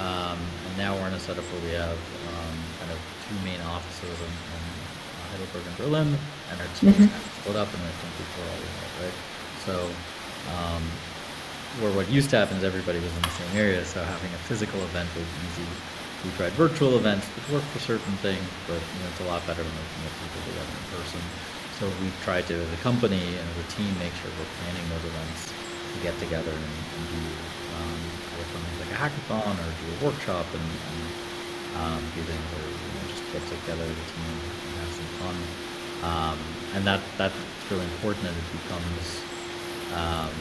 Um, 0.00 0.38
and 0.66 0.78
now 0.78 0.96
we're 0.96 1.06
in 1.06 1.14
a 1.14 1.20
setup 1.20 1.44
where 1.44 1.62
we 1.62 1.72
have 1.78 1.94
um, 2.34 2.56
kind 2.80 2.90
of 2.90 2.98
two 3.28 3.38
main 3.46 3.60
offices 3.62 4.10
in, 4.10 4.32
in 4.32 4.62
uh, 4.66 5.22
Heidelberg 5.30 5.64
and 5.68 5.76
Berlin, 5.78 6.08
and 6.50 6.56
our 6.60 6.70
teams 6.74 6.98
mm-hmm. 6.98 7.06
kind 7.06 7.22
of 7.22 7.32
split 7.38 7.56
up, 7.56 7.70
and 7.70 7.82
I 7.84 7.92
think 7.94 8.12
before 8.18 8.46
all 8.50 8.58
remote, 8.58 8.94
right? 9.06 9.18
So, 9.62 9.74
um, 10.50 10.82
where 11.82 11.90
what 11.92 12.06
used 12.08 12.30
to 12.30 12.36
happen 12.38 12.56
is 12.58 12.64
everybody 12.64 13.00
was 13.02 13.10
in 13.10 13.22
the 13.22 13.34
same 13.34 13.56
area, 13.56 13.84
so 13.84 13.98
having 14.02 14.30
a 14.30 14.42
physical 14.46 14.78
event 14.86 15.10
was 15.18 15.26
easy. 15.50 15.66
We 16.22 16.30
tried 16.38 16.54
virtual 16.54 16.96
events, 16.96 17.26
which 17.34 17.48
worked 17.50 17.66
for 17.74 17.82
certain 17.82 18.14
things, 18.22 18.46
but 18.70 18.78
you 18.78 18.98
know, 19.02 19.08
it's 19.10 19.20
a 19.20 19.28
lot 19.28 19.42
better 19.44 19.60
when 19.60 19.74
we 19.74 19.86
can 19.90 20.00
get 20.06 20.14
people 20.22 20.40
together 20.54 20.70
in 20.70 20.86
person. 20.94 21.22
So 21.82 21.84
we've 21.98 22.20
tried 22.22 22.46
to, 22.48 22.54
as 22.54 22.70
a 22.72 22.80
company 22.86 23.18
and 23.18 23.44
as 23.44 23.58
a 23.58 23.68
team, 23.74 23.90
make 23.98 24.14
sure 24.22 24.30
we're 24.38 24.54
planning 24.62 24.86
those 24.88 25.04
events 25.04 25.50
to 25.50 25.98
get 26.00 26.14
together 26.22 26.54
and, 26.54 26.74
and 26.94 27.04
do 27.10 27.22
um, 27.74 28.00
something 28.54 28.74
like 28.78 28.92
a 28.94 28.98
hackathon 28.98 29.54
or 29.58 29.68
do 29.82 29.86
a 29.90 29.98
workshop 30.06 30.46
and, 30.54 30.62
and 30.62 31.02
um, 31.82 32.00
do 32.14 32.22
things 32.22 32.48
or 32.54 32.64
you 32.70 32.90
know, 32.94 33.04
just 33.10 33.26
get 33.34 33.42
together 33.50 33.82
as 33.82 33.98
a 33.98 34.06
team 34.14 34.30
and 34.30 34.74
have 34.78 34.92
some 34.94 35.10
fun. 35.18 35.36
Um, 36.06 36.38
and 36.78 36.86
that 36.86 37.00
that's 37.18 37.34
really 37.70 37.84
important 37.98 38.30
as 38.30 38.36
it 38.38 38.48
becomes 38.62 39.04
um, 39.98 40.34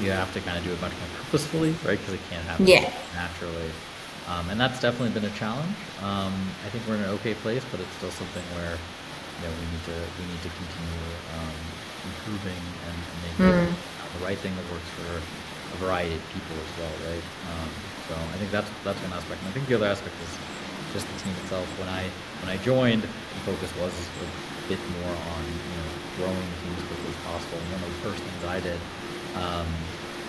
you 0.00 0.10
have 0.10 0.32
to 0.34 0.40
kind 0.40 0.58
of 0.58 0.64
do 0.64 0.72
it 0.72 0.80
much 0.80 0.92
more 0.92 1.08
purposefully, 1.24 1.72
right? 1.84 1.98
Because 1.98 2.14
it 2.14 2.20
can't 2.30 2.44
happen 2.44 2.66
yeah. 2.66 2.92
naturally. 3.14 3.70
Um, 4.28 4.50
and 4.50 4.58
that's 4.58 4.80
definitely 4.80 5.14
been 5.14 5.30
a 5.30 5.34
challenge. 5.38 5.70
Um, 6.02 6.34
I 6.66 6.68
think 6.70 6.82
we're 6.88 6.98
in 6.98 7.06
an 7.06 7.14
okay 7.22 7.34
place, 7.34 7.62
but 7.70 7.78
it's 7.78 7.94
still 8.02 8.10
something 8.10 8.42
where 8.58 8.74
you 8.74 9.42
know 9.46 9.52
we 9.54 9.64
need 9.70 9.84
to 9.86 9.98
we 10.18 10.24
need 10.26 10.42
to 10.42 10.50
continue 10.50 11.06
um, 11.38 11.58
improving 12.10 12.62
and, 12.90 12.98
and 12.98 13.18
making 13.22 13.70
mm. 13.70 14.18
the 14.18 14.20
right 14.26 14.38
thing 14.38 14.50
that 14.56 14.66
works 14.66 14.90
for 14.98 15.08
a 15.14 15.76
variety 15.78 16.18
of 16.18 16.22
people 16.34 16.58
as 16.58 16.70
well, 16.74 16.94
right? 17.06 17.26
Um, 17.54 17.70
so 18.10 18.12
I 18.18 18.36
think 18.42 18.50
that's 18.50 18.70
that's 18.82 18.98
one 18.98 19.14
aspect. 19.14 19.38
And 19.46 19.48
I 19.48 19.52
think 19.54 19.70
the 19.70 19.78
other 19.78 19.86
aspect 19.86 20.14
is 20.26 20.32
just 20.90 21.06
the 21.06 21.16
team 21.22 21.34
itself. 21.46 21.66
When 21.78 21.88
I 21.88 22.10
when 22.42 22.50
I 22.50 22.58
joined, 22.66 23.06
the 23.06 23.42
focus 23.46 23.70
was 23.78 23.94
a 23.94 24.28
bit 24.66 24.82
more 24.98 25.14
on 25.14 25.42
you 25.46 25.76
know 25.78 25.90
growing 26.18 26.34
the 26.42 26.58
team 26.66 26.74
as 26.74 26.84
quickly 26.90 27.14
as 27.14 27.20
possible. 27.30 27.62
And 27.62 27.78
one 27.78 27.82
of 27.86 27.90
the 27.94 28.02
first 28.10 28.20
things 28.26 28.42
I 28.42 28.58
did 28.58 28.80
um, 29.36 29.66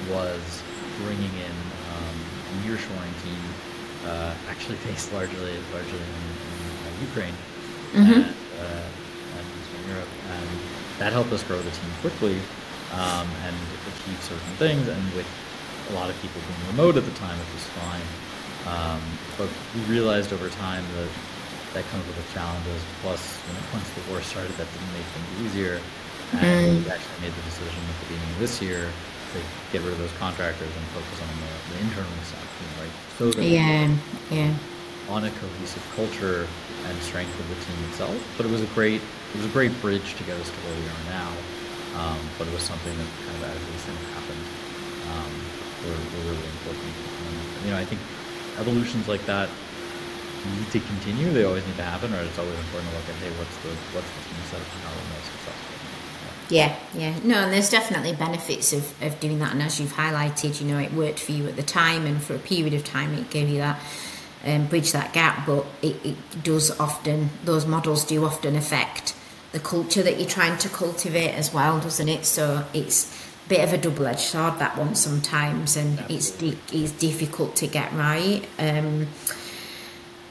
was 0.09 0.63
bringing 1.03 1.31
in 1.33 1.55
um, 1.95 2.17
nearshoring 2.63 3.15
team, 3.23 3.43
uh, 4.05 4.33
actually 4.49 4.77
based 4.85 5.13
largely 5.13 5.55
largely 5.73 5.99
in, 5.99 6.23
in 6.53 6.67
uh, 6.85 7.05
Ukraine 7.07 7.37
mm-hmm. 7.93 8.13
and, 8.13 8.25
uh, 8.25 9.37
and 9.37 9.45
Eastern 9.59 9.83
Europe, 9.89 10.09
and 10.31 10.49
that 10.99 11.13
helped 11.13 11.31
us 11.31 11.43
grow 11.43 11.57
the 11.57 11.71
team 11.71 11.91
quickly 12.01 12.37
um, 12.93 13.27
and 13.45 13.55
achieve 13.93 14.19
certain 14.23 14.55
things. 14.57 14.87
And 14.87 15.03
with 15.13 15.27
a 15.89 15.93
lot 15.93 16.09
of 16.09 16.19
people 16.21 16.41
being 16.41 16.77
remote 16.77 16.97
at 16.97 17.05
the 17.05 17.15
time, 17.19 17.37
it 17.37 17.53
was 17.53 17.65
fine. 17.77 18.07
Um, 18.67 19.01
but 19.37 19.49
we 19.75 19.81
realized 19.93 20.33
over 20.33 20.49
time 20.49 20.83
that 20.95 21.09
that 21.73 21.85
comes 21.91 22.05
with 22.07 22.15
the 22.15 22.33
challenges. 22.33 22.81
Plus, 23.01 23.39
you 23.47 23.53
know, 23.53 23.59
once 23.73 23.89
the 23.91 24.01
war 24.09 24.21
started, 24.21 24.51
that 24.57 24.67
didn't 24.71 24.93
make 24.93 25.05
things 25.13 25.29
easier. 25.45 25.79
And 26.33 26.83
mm. 26.83 26.85
we 26.85 26.91
actually 26.91 27.21
made 27.21 27.33
the 27.33 27.45
decision 27.47 27.79
at 27.79 27.95
the 27.99 28.05
beginning 28.11 28.31
of 28.35 28.39
this 28.39 28.61
year 28.61 28.91
to 29.33 29.37
get 29.71 29.81
rid 29.83 29.93
of 29.93 29.99
those 29.99 30.13
contractors 30.19 30.67
and 30.67 30.85
focus 30.91 31.21
on 31.21 31.31
the, 31.39 31.51
the 31.73 31.77
internal 31.83 32.11
stuff, 32.23 32.47
right? 32.79 32.91
So 33.17 33.31
that 33.31 33.43
yeah, 33.43 33.95
yeah, 34.29 34.53
on 35.09 35.23
a 35.23 35.31
cohesive 35.31 35.83
culture 35.95 36.47
and 36.85 36.95
strength 37.01 37.31
of 37.39 37.47
the 37.47 37.55
team 37.63 37.79
itself. 37.89 38.15
But 38.35 38.45
it 38.45 38.51
was 38.51 38.61
a 38.61 38.71
great, 38.75 39.01
it 39.01 39.37
was 39.37 39.45
a 39.45 39.55
great 39.55 39.71
bridge 39.81 40.15
to 40.15 40.23
get 40.23 40.39
us 40.39 40.49
to 40.49 40.57
where 40.67 40.75
we 40.75 40.87
are 40.87 41.03
now. 41.11 41.31
Um, 41.97 42.19
but 42.37 42.47
it 42.47 42.53
was 42.53 42.61
something 42.61 42.93
that 42.93 43.09
kind 43.25 43.35
of 43.41 43.43
as 43.49 43.59
these 43.71 43.83
things 43.89 44.03
happened, 44.13 44.45
um, 45.15 45.33
were, 45.81 45.97
were 45.97 46.25
really 46.29 46.47
important. 46.61 46.93
And, 46.93 47.65
you 47.65 47.71
know, 47.71 47.79
I 47.79 47.85
think 47.85 48.01
evolutions 48.59 49.07
like 49.07 49.25
that 49.25 49.49
need 50.45 50.69
to 50.71 50.79
continue. 50.79 51.31
They 51.33 51.43
always 51.43 51.65
need 51.65 51.77
to 51.77 51.87
happen, 51.87 52.13
or 52.13 52.21
it's 52.21 52.37
always 52.37 52.57
important 52.69 52.91
to 52.91 52.95
look 52.97 53.09
at, 53.09 53.15
hey, 53.23 53.31
what's 53.41 53.57
the 53.65 53.73
what's 53.97 54.07
the 54.07 54.21
team 54.29 54.41
setup 54.51 54.69
and 54.69 54.81
how 54.85 54.93
we're 54.93 55.09
most 55.17 55.25
successful. 55.25 55.76
Yeah, 56.49 56.77
yeah. 56.93 57.17
No, 57.23 57.35
and 57.41 57.51
there's 57.51 57.69
definitely 57.69 58.13
benefits 58.13 58.71
of, 58.71 59.03
of 59.03 59.19
doing 59.19 59.39
that. 59.39 59.51
And 59.51 59.61
as 59.61 59.79
you've 59.79 59.93
highlighted, 59.93 60.61
you 60.61 60.67
know, 60.67 60.79
it 60.79 60.93
worked 60.93 61.19
for 61.19 61.33
you 61.33 61.47
at 61.47 61.55
the 61.55 61.63
time, 61.63 62.05
and 62.05 62.21
for 62.21 62.35
a 62.35 62.39
period 62.39 62.73
of 62.73 62.83
time, 62.83 63.13
it 63.13 63.29
gave 63.29 63.49
you 63.49 63.57
that 63.57 63.79
um, 64.45 64.67
bridge 64.67 64.91
that 64.93 65.13
gap. 65.13 65.45
But 65.45 65.65
it, 65.81 65.97
it 66.05 66.43
does 66.43 66.77
often, 66.79 67.29
those 67.43 67.65
models 67.65 68.05
do 68.05 68.23
often 68.23 68.55
affect 68.55 69.13
the 69.51 69.59
culture 69.59 70.03
that 70.03 70.17
you're 70.19 70.29
trying 70.29 70.57
to 70.59 70.69
cultivate 70.69 71.33
as 71.33 71.53
well, 71.53 71.79
doesn't 71.79 72.07
it? 72.07 72.25
So 72.25 72.65
it's 72.73 73.13
a 73.45 73.49
bit 73.49 73.63
of 73.63 73.73
a 73.73 73.77
double 73.77 74.07
edged 74.07 74.19
sword, 74.19 74.59
that 74.59 74.77
one 74.77 74.95
sometimes, 74.95 75.75
and 75.75 75.99
it's, 76.09 76.41
it's 76.41 76.91
difficult 76.93 77.55
to 77.57 77.67
get 77.67 77.91
right. 77.93 78.47
Um, 78.57 79.07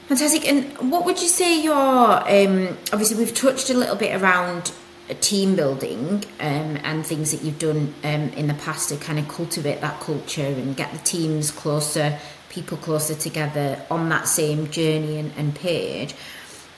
Fantastic. 0.07 0.47
And 0.47 0.89
what 0.89 1.03
would 1.03 1.21
you 1.21 1.27
say 1.27 1.61
your 1.61 1.75
um, 1.75 2.77
obviously 2.93 3.17
we've 3.17 3.33
touched 3.33 3.69
a 3.69 3.73
little 3.73 3.97
bit 3.97 4.15
around 4.21 4.71
team 5.15 5.55
building 5.55 6.23
um, 6.39 6.77
and 6.83 7.05
things 7.05 7.31
that 7.31 7.41
you've 7.41 7.59
done 7.59 7.93
um, 8.03 8.29
in 8.29 8.47
the 8.47 8.53
past 8.55 8.89
to 8.89 8.97
kind 8.97 9.19
of 9.19 9.27
cultivate 9.27 9.81
that 9.81 9.99
culture 10.01 10.45
and 10.45 10.75
get 10.75 10.91
the 10.91 10.99
teams 10.99 11.51
closer, 11.51 12.19
people 12.49 12.77
closer 12.77 13.15
together 13.15 13.81
on 13.89 14.09
that 14.09 14.27
same 14.27 14.69
journey 14.69 15.17
and, 15.17 15.31
and 15.37 15.55
page. 15.55 16.13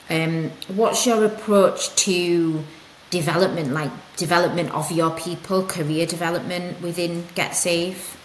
Um, 0.09 0.51
what's 0.67 1.05
your 1.05 1.25
approach 1.25 1.95
to 2.03 2.63
development, 3.09 3.71
like 3.71 3.91
development 4.15 4.71
of 4.73 4.91
your 4.91 5.11
people, 5.11 5.63
career 5.63 6.05
development 6.05 6.81
within 6.81 7.23
GetSafe? 7.35 8.15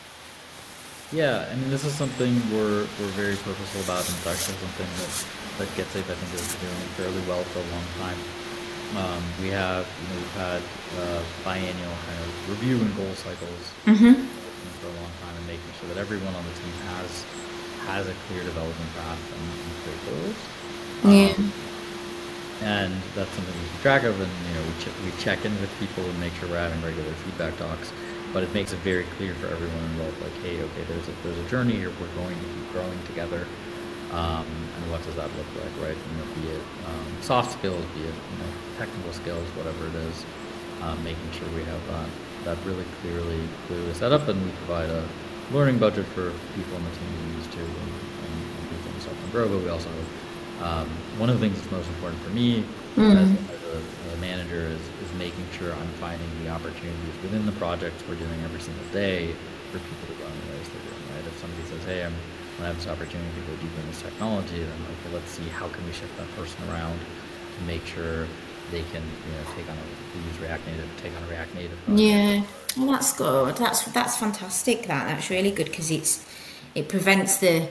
Yeah, 1.12 1.46
I 1.50 1.54
mean, 1.54 1.70
this 1.70 1.84
is 1.84 1.94
something 1.94 2.34
we're, 2.52 2.80
we're 3.00 3.14
very 3.14 3.36
purposeful 3.36 3.82
about, 3.82 4.04
and 4.08 4.16
it's 4.16 4.26
actually 4.26 4.56
something 4.56 4.86
that, 4.98 5.58
that 5.58 5.68
GetSafe, 5.76 6.10
I 6.10 6.14
think, 6.14 6.34
is 6.34 6.54
doing 6.56 6.74
fairly 6.96 7.28
well 7.28 7.44
for 7.44 7.60
a 7.60 7.72
long 7.72 7.84
time. 7.98 8.43
Um, 8.96 9.22
we 9.40 9.48
have, 9.48 9.88
you 9.88 10.06
know, 10.08 10.20
we've 10.20 10.38
had 10.38 10.62
uh, 11.00 11.22
biannual 11.42 11.96
kind 12.06 12.20
of 12.22 12.30
review 12.50 12.78
and 12.78 12.94
goal 12.96 13.12
cycles 13.14 13.64
mm-hmm. 13.86 14.22
for 14.78 14.86
a 14.86 14.94
long 15.00 15.10
time, 15.24 15.34
and 15.36 15.46
making 15.46 15.66
sure 15.80 15.88
that 15.88 15.98
everyone 15.98 16.34
on 16.34 16.44
the 16.44 16.54
team 16.62 16.72
has 16.94 17.24
has 17.90 18.06
a 18.06 18.14
clear 18.28 18.42
development 18.44 18.90
path 18.94 19.22
and, 19.34 19.44
and 19.50 19.72
clear 19.82 19.98
goals. 20.08 20.38
Um, 21.04 21.12
yeah. 21.12 21.34
And 22.62 22.94
that's 23.14 23.30
something 23.34 23.52
we 23.52 23.68
keep 23.68 23.82
track 23.82 24.04
of, 24.04 24.14
and 24.20 24.30
you 24.30 24.54
know, 24.54 24.62
we, 24.62 24.74
ch- 24.78 24.98
we 25.04 25.10
check 25.20 25.44
in 25.44 25.52
with 25.60 25.70
people 25.80 26.04
and 26.04 26.18
make 26.20 26.32
sure 26.34 26.48
we're 26.48 26.56
having 26.56 26.80
regular 26.82 27.12
feedback 27.26 27.56
talks. 27.58 27.92
But 28.32 28.42
it 28.42 28.54
makes 28.54 28.72
it 28.72 28.78
very 28.78 29.04
clear 29.16 29.34
for 29.34 29.46
everyone 29.46 29.84
involved, 29.84 30.20
like, 30.22 30.32
hey, 30.42 30.62
okay, 30.62 30.84
there's 30.88 31.06
a 31.08 31.12
there's 31.22 31.38
a 31.38 31.48
journey 31.48 31.74
here. 31.74 31.90
We're 32.00 32.14
going 32.14 32.34
to 32.38 32.46
keep 32.46 32.72
growing 32.72 32.98
together. 33.06 33.46
Um, 34.14 34.46
and 34.46 34.90
what 34.94 35.02
does 35.02 35.16
that 35.16 35.26
look 35.34 35.50
like, 35.58 35.74
right? 35.82 35.98
You 35.98 36.14
know, 36.22 36.26
be 36.38 36.46
it 36.54 36.62
um, 36.86 37.06
soft 37.20 37.58
skills, 37.58 37.84
be 37.98 38.06
it 38.06 38.14
you 38.14 38.38
know, 38.38 38.50
technical 38.78 39.12
skills, 39.12 39.42
whatever 39.58 39.90
it 39.90 39.96
is, 40.06 40.24
um, 40.82 41.02
making 41.02 41.26
sure 41.34 41.48
we 41.50 41.66
have 41.66 41.82
that, 41.90 42.08
that 42.44 42.58
really 42.64 42.86
clearly 43.02 43.42
clearly 43.66 43.92
set 43.94 44.12
up, 44.12 44.28
and 44.28 44.38
we 44.44 44.50
provide 44.64 44.88
a 44.88 45.02
learning 45.50 45.78
budget 45.78 46.06
for 46.14 46.30
people 46.54 46.76
on 46.78 46.84
the 46.84 46.94
team 46.94 47.10
to 47.10 47.36
use 47.38 47.46
to 47.58 47.58
and, 47.58 47.90
and, 48.22 48.38
and 48.54 48.70
do 48.70 48.76
things 48.86 49.04
help 49.04 49.18
them 49.18 49.30
grow. 49.30 49.48
But 49.48 49.66
we 49.66 49.68
also 49.68 49.90
um, 50.62 50.86
one 51.18 51.28
of 51.28 51.40
the 51.40 51.42
things 51.42 51.58
that's 51.58 51.72
most 51.72 51.88
important 51.88 52.22
for 52.22 52.30
me 52.30 52.62
mm. 52.94 53.10
as, 53.18 53.26
as, 53.26 53.62
a, 53.66 53.82
as, 53.82 54.14
a, 54.14 54.16
manager 54.18 54.70
is, 54.70 54.80
is 55.02 55.10
making 55.18 55.44
sure 55.50 55.72
I'm 55.72 55.92
finding 55.98 56.30
the 56.44 56.48
opportunities 56.50 57.16
within 57.22 57.44
the 57.44 57.52
projects 57.58 58.02
we're 58.08 58.14
doing 58.14 58.40
every 58.44 58.60
single 58.60 58.86
day 58.92 59.34
for 59.72 59.78
people 59.82 60.06
to 60.14 60.22
run 60.22 60.30
the 60.30 60.54
ways 60.54 60.70
they're 60.70 60.86
doing. 60.86 61.04
Right? 61.10 61.26
If 61.26 61.36
somebody 61.38 61.66
says, 61.66 61.82
"Hey, 61.84 62.04
I'm 62.04 62.14
when 62.56 62.66
I 62.66 62.68
have 62.68 62.76
this 62.76 62.86
opportunity 62.86 63.28
to 63.34 63.46
go 63.46 63.56
deeper 63.62 63.80
in 63.80 63.86
this 63.88 64.02
technology, 64.02 64.58
then 64.58 64.80
okay, 64.82 65.14
let's 65.14 65.30
see 65.30 65.48
how 65.48 65.68
can 65.68 65.84
we 65.86 65.92
shift 65.92 66.16
that 66.18 66.30
person 66.36 66.56
around 66.70 66.98
to 66.98 67.64
make 67.66 67.84
sure 67.86 68.26
they 68.70 68.82
can 68.92 69.02
you 69.02 69.32
know 69.32 69.44
take 69.56 69.68
on 69.68 69.76
a 69.76 70.26
use 70.26 70.38
React 70.40 70.66
Native, 70.66 70.88
take 71.02 71.12
on 71.16 71.22
a 71.24 71.26
React 71.28 71.54
Native. 71.54 71.78
Yeah, 71.88 72.42
well, 72.76 72.92
that's 72.92 73.12
good. 73.12 73.56
That's 73.56 73.84
that's 73.92 74.16
fantastic. 74.16 74.86
That 74.86 75.08
that's 75.08 75.30
really 75.30 75.50
good 75.50 75.66
because 75.66 75.90
it's 75.90 76.24
it 76.74 76.88
prevents 76.88 77.38
the 77.38 77.68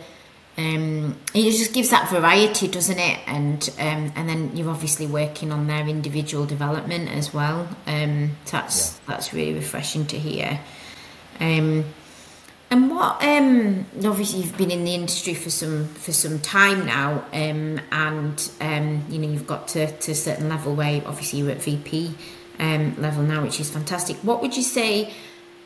um, 0.57 1.17
it 1.33 1.51
just 1.51 1.73
gives 1.73 1.89
that 1.89 2.09
variety, 2.09 2.67
doesn't 2.67 2.99
it? 2.99 3.19
And 3.25 3.67
um, 3.79 4.11
and 4.15 4.29
then 4.29 4.55
you're 4.55 4.69
obviously 4.69 5.07
working 5.07 5.51
on 5.51 5.67
their 5.67 5.87
individual 5.87 6.45
development 6.45 7.09
as 7.09 7.33
well. 7.33 7.67
Um, 7.87 8.31
that's 8.51 8.93
yeah. 8.93 8.99
that's 9.07 9.33
really 9.33 9.53
refreshing 9.53 10.05
to 10.07 10.19
hear. 10.19 10.59
Um, 11.39 11.85
and 12.73 12.89
what? 12.89 13.23
Um, 13.23 13.85
obviously, 14.03 14.41
you've 14.41 14.57
been 14.57 14.71
in 14.71 14.83
the 14.83 14.95
industry 14.95 15.35
for 15.35 15.51
some 15.51 15.85
for 15.89 16.11
some 16.11 16.39
time 16.39 16.87
now, 16.87 17.23
um, 17.31 17.79
and 17.91 18.51
um, 18.59 19.05
you 19.09 19.19
know 19.19 19.29
you've 19.29 19.45
got 19.45 19.67
to, 19.69 19.91
to 19.91 20.11
a 20.11 20.15
certain 20.15 20.49
level 20.49 20.73
where 20.73 21.03
obviously 21.05 21.37
you're 21.37 21.51
at 21.51 21.61
VP 21.61 22.15
um, 22.57 22.99
level 22.99 23.21
now, 23.21 23.43
which 23.43 23.59
is 23.59 23.69
fantastic. 23.69 24.15
What 24.17 24.41
would 24.41 24.57
you 24.57 24.63
say 24.63 25.13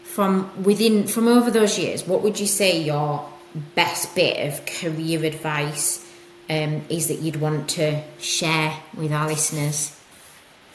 from 0.04 0.52
within 0.64 1.08
from 1.08 1.30
over 1.30 1.50
those 1.50 1.80
years? 1.80 2.06
What 2.06 2.24
would 2.24 2.42
you 2.42 2.46
say 2.46 2.84
your 2.84 3.26
best 3.74 4.14
bit 4.14 4.46
of 4.46 4.66
career 4.66 5.24
advice 5.24 6.06
um, 6.50 6.84
is 6.90 7.08
that 7.08 7.20
you'd 7.20 7.40
want 7.40 7.70
to 7.70 8.04
share 8.20 8.78
with 8.98 9.14
our 9.14 9.28
listeners? 9.28 9.98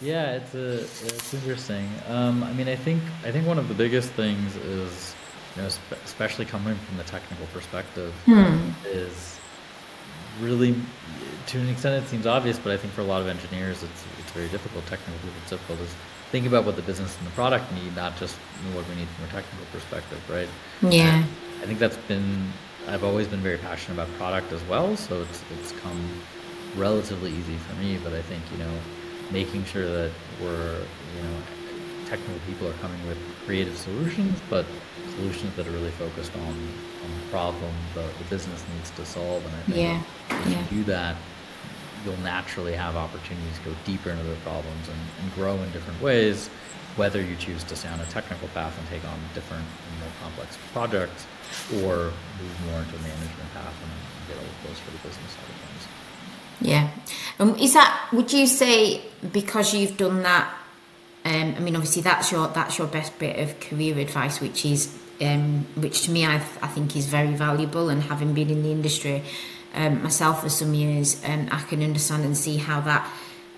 Yeah, 0.00 0.36
it's 0.36 0.54
a, 0.54 0.80
it's 0.80 1.34
interesting. 1.34 1.86
Um, 2.08 2.42
I 2.42 2.54
mean, 2.54 2.68
I 2.68 2.76
think 2.76 3.02
I 3.22 3.30
think 3.30 3.46
one 3.46 3.58
of 3.58 3.68
the 3.68 3.74
biggest 3.74 4.08
things 4.12 4.56
is 4.56 5.14
you 5.56 5.62
know, 5.62 5.68
especially 6.04 6.44
coming 6.44 6.76
from 6.76 6.96
the 6.96 7.04
technical 7.04 7.46
perspective, 7.46 8.12
hmm. 8.26 8.70
is 8.86 9.38
really 10.40 10.74
to 11.46 11.58
an 11.58 11.68
extent, 11.68 12.02
it 12.02 12.08
seems 12.08 12.26
obvious, 12.26 12.58
but 12.58 12.72
I 12.72 12.76
think 12.76 12.92
for 12.92 13.00
a 13.00 13.04
lot 13.04 13.20
of 13.20 13.28
engineers, 13.28 13.82
it's 13.82 14.04
it's 14.18 14.30
very 14.32 14.48
difficult. 14.48 14.86
Technically, 14.86 15.30
it's 15.42 15.50
difficult. 15.50 15.80
Is 15.80 15.94
think 16.30 16.46
about 16.46 16.64
what 16.64 16.76
the 16.76 16.82
business 16.82 17.16
and 17.18 17.26
the 17.26 17.32
product 17.32 17.70
need, 17.72 17.94
not 17.96 18.16
just 18.16 18.36
what 18.72 18.88
we 18.88 18.94
need 18.94 19.08
from 19.08 19.24
a 19.26 19.28
technical 19.28 19.66
perspective, 19.72 20.18
right? 20.30 20.48
Yeah. 20.80 21.16
And 21.16 21.26
I 21.62 21.66
think 21.66 21.78
that's 21.78 21.96
been. 21.96 22.52
I've 22.88 23.04
always 23.04 23.28
been 23.28 23.40
very 23.40 23.58
passionate 23.58 23.94
about 23.94 24.12
product 24.18 24.52
as 24.52 24.62
well, 24.64 24.96
so 24.96 25.22
it's 25.22 25.42
it's 25.58 25.72
come 25.72 26.20
relatively 26.76 27.30
easy 27.30 27.56
for 27.56 27.74
me. 27.76 27.98
But 28.02 28.12
I 28.12 28.22
think 28.22 28.42
you 28.52 28.58
know, 28.58 28.72
making 29.30 29.64
sure 29.64 29.86
that 29.86 30.10
we're 30.40 30.78
you 31.16 31.22
know, 31.22 31.36
technical 32.06 32.40
people 32.46 32.68
are 32.68 32.78
coming 32.84 33.06
with 33.06 33.18
creative 33.44 33.76
solutions, 33.76 34.40
but 34.48 34.66
solutions 35.16 35.54
that 35.56 35.66
are 35.66 35.70
really 35.70 35.90
focused 35.92 36.34
on, 36.36 36.42
on 36.48 37.10
the 37.20 37.26
problem 37.30 37.72
the, 37.94 38.02
the 38.18 38.24
business 38.30 38.62
needs 38.76 38.90
to 38.90 39.04
solve. 39.04 39.44
And 39.44 39.54
I 39.54 39.60
think 39.62 39.76
Yeah. 39.76 40.02
if 40.40 40.46
Yeah. 40.48 40.58
you 40.70 40.78
do 40.78 40.84
that, 40.84 41.16
you'll 42.04 42.16
naturally 42.18 42.72
have 42.74 42.96
opportunities 42.96 43.58
to 43.58 43.70
go 43.70 43.76
deeper 43.84 44.10
into 44.10 44.24
the 44.24 44.36
problems 44.36 44.88
and, 44.88 44.98
and 45.22 45.34
grow 45.34 45.54
in 45.54 45.70
different 45.72 46.00
ways, 46.02 46.48
whether 46.96 47.20
you 47.20 47.36
choose 47.36 47.62
to 47.64 47.76
stay 47.76 47.88
on 47.88 48.00
a 48.00 48.06
technical 48.06 48.48
path 48.48 48.76
and 48.78 48.88
take 48.88 49.04
on 49.04 49.18
different 49.34 49.62
and 49.64 50.00
more 50.00 50.10
complex 50.22 50.58
projects, 50.72 51.26
or 51.84 52.10
move 52.40 52.56
more 52.66 52.80
into 52.80 52.96
a 52.96 53.02
management 53.02 53.52
path 53.54 53.74
and, 53.82 53.92
and 53.92 54.28
get 54.28 54.36
a 54.36 54.40
little 54.40 54.54
closer 54.64 54.84
to 54.86 54.90
the 54.90 55.08
business 55.08 55.30
side 55.32 55.44
of 55.48 55.56
things. 55.62 55.88
Yeah. 56.60 56.88
Um, 57.38 57.56
is 57.58 57.72
that? 57.74 58.08
Would 58.12 58.32
you 58.32 58.46
say 58.46 59.00
because 59.32 59.74
you've 59.74 59.96
done 59.96 60.22
that? 60.22 60.52
Um, 61.24 61.54
I 61.56 61.60
mean, 61.60 61.76
obviously 61.76 62.02
that's 62.02 62.32
your 62.32 62.48
that's 62.48 62.78
your 62.78 62.86
best 62.88 63.18
bit 63.18 63.38
of 63.38 63.58
career 63.60 63.98
advice, 63.98 64.40
which 64.40 64.64
is 64.64 64.96
um, 65.20 65.66
which 65.76 66.02
to 66.02 66.10
me 66.10 66.24
I, 66.26 66.36
I 66.36 66.68
think 66.68 66.96
is 66.96 67.06
very 67.06 67.34
valuable. 67.34 67.88
And 67.88 68.02
having 68.02 68.34
been 68.34 68.50
in 68.50 68.62
the 68.62 68.70
industry 68.70 69.22
um, 69.74 70.02
myself 70.02 70.42
for 70.42 70.48
some 70.48 70.74
years, 70.74 71.22
um, 71.24 71.48
I 71.50 71.60
can 71.62 71.82
understand 71.82 72.24
and 72.24 72.36
see 72.36 72.56
how 72.56 72.80
that 72.82 73.10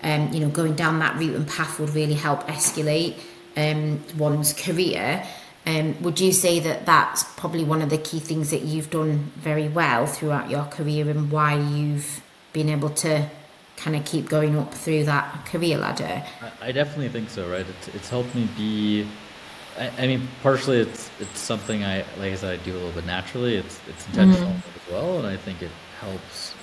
um, 0.03 0.31
you 0.33 0.39
know 0.39 0.49
going 0.49 0.75
down 0.75 0.99
that 0.99 1.17
route 1.17 1.35
and 1.35 1.47
path 1.47 1.79
would 1.79 1.89
really 1.91 2.13
help 2.13 2.47
escalate 2.47 3.15
um, 3.57 4.03
one's 4.17 4.53
career. 4.53 5.25
Um, 5.67 5.99
would 6.03 6.19
you 6.19 6.31
say 6.31 6.59
that 6.59 6.85
that's 6.85 7.23
probably 7.37 7.63
one 7.63 7.81
of 7.81 7.89
the 7.89 7.97
key 7.97 8.19
things 8.19 8.51
that 8.51 8.61
you've 8.61 8.91
done 8.91 9.31
very 9.35 9.67
well 9.67 10.05
throughout 10.05 10.49
your 10.49 10.65
career 10.65 11.09
and 11.09 11.31
why 11.31 11.55
you've 11.55 12.21
been 12.53 12.69
able 12.69 12.91
to 12.91 13.27
kind 13.75 13.95
of 13.95 14.05
keep 14.05 14.29
going 14.29 14.57
up 14.57 14.73
through 14.73 15.05
that 15.05 15.45
career 15.45 15.77
ladder? 15.77 16.23
I, 16.41 16.67
I 16.67 16.71
definitely 16.71 17.09
think 17.09 17.29
so, 17.29 17.49
right? 17.49 17.65
It's 17.93 18.09
helped 18.09 18.33
me 18.35 18.47
be. 18.57 19.07
I, 19.77 19.91
I 19.97 20.07
mean, 20.07 20.27
partially 20.41 20.79
it's 20.79 21.09
it's 21.19 21.39
something 21.39 21.83
I 21.83 21.99
like 22.19 22.31
I 22.33 22.35
said 22.35 22.59
I 22.59 22.63
do 22.63 22.73
a 22.73 22.75
little 22.77 22.91
bit 22.91 23.05
naturally. 23.05 23.55
It's 23.55 23.79
it's 23.87 24.07
intentional 24.07 24.53
as 24.53 24.93
well, 24.93 25.17
and 25.19 25.27
I 25.27 25.37
think 25.37 25.61
it 25.61 25.71
helps. 25.99 26.53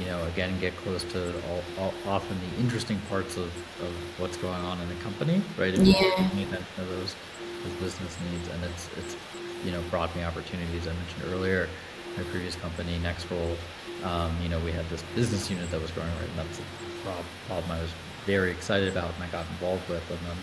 You 0.00 0.06
know, 0.06 0.24
again, 0.26 0.58
get 0.58 0.76
close 0.78 1.04
to 1.04 1.32
all, 1.48 1.62
all, 1.78 1.94
often 2.04 2.36
the 2.50 2.60
interesting 2.60 2.98
parts 3.08 3.36
of, 3.36 3.46
of 3.80 3.92
what's 4.18 4.36
going 4.36 4.60
on 4.64 4.80
in 4.80 4.88
the 4.88 4.94
company, 4.96 5.40
right? 5.56 5.72
If 5.72 5.86
you 5.86 5.92
Yeah. 5.92 6.00
pay 6.00 6.42
attention 6.42 6.66
to 6.78 6.84
those 6.84 7.14
those 7.62 7.72
business 7.74 8.16
needs, 8.32 8.48
and 8.48 8.64
it's 8.64 8.88
it's 8.98 9.16
you 9.64 9.70
know 9.70 9.80
brought 9.90 10.14
me 10.16 10.24
opportunities. 10.24 10.88
I 10.88 10.92
mentioned 10.94 11.32
earlier, 11.32 11.68
my 12.16 12.24
previous 12.24 12.56
company, 12.56 12.98
Nextroll, 13.04 13.56
um, 14.04 14.32
you 14.42 14.48
know, 14.48 14.58
we 14.60 14.72
had 14.72 14.88
this 14.90 15.02
business 15.14 15.50
unit 15.50 15.70
that 15.70 15.80
was 15.80 15.90
growing, 15.92 16.10
right? 16.20 16.28
And 16.28 16.38
that's 16.38 16.58
a 16.58 17.24
problem 17.46 17.70
I 17.70 17.80
was 17.80 17.90
very 18.26 18.50
excited 18.50 18.88
about 18.88 19.14
and 19.14 19.24
I 19.24 19.28
got 19.28 19.46
involved 19.50 19.88
with. 19.88 20.02
And 20.10 20.18
then 20.26 20.36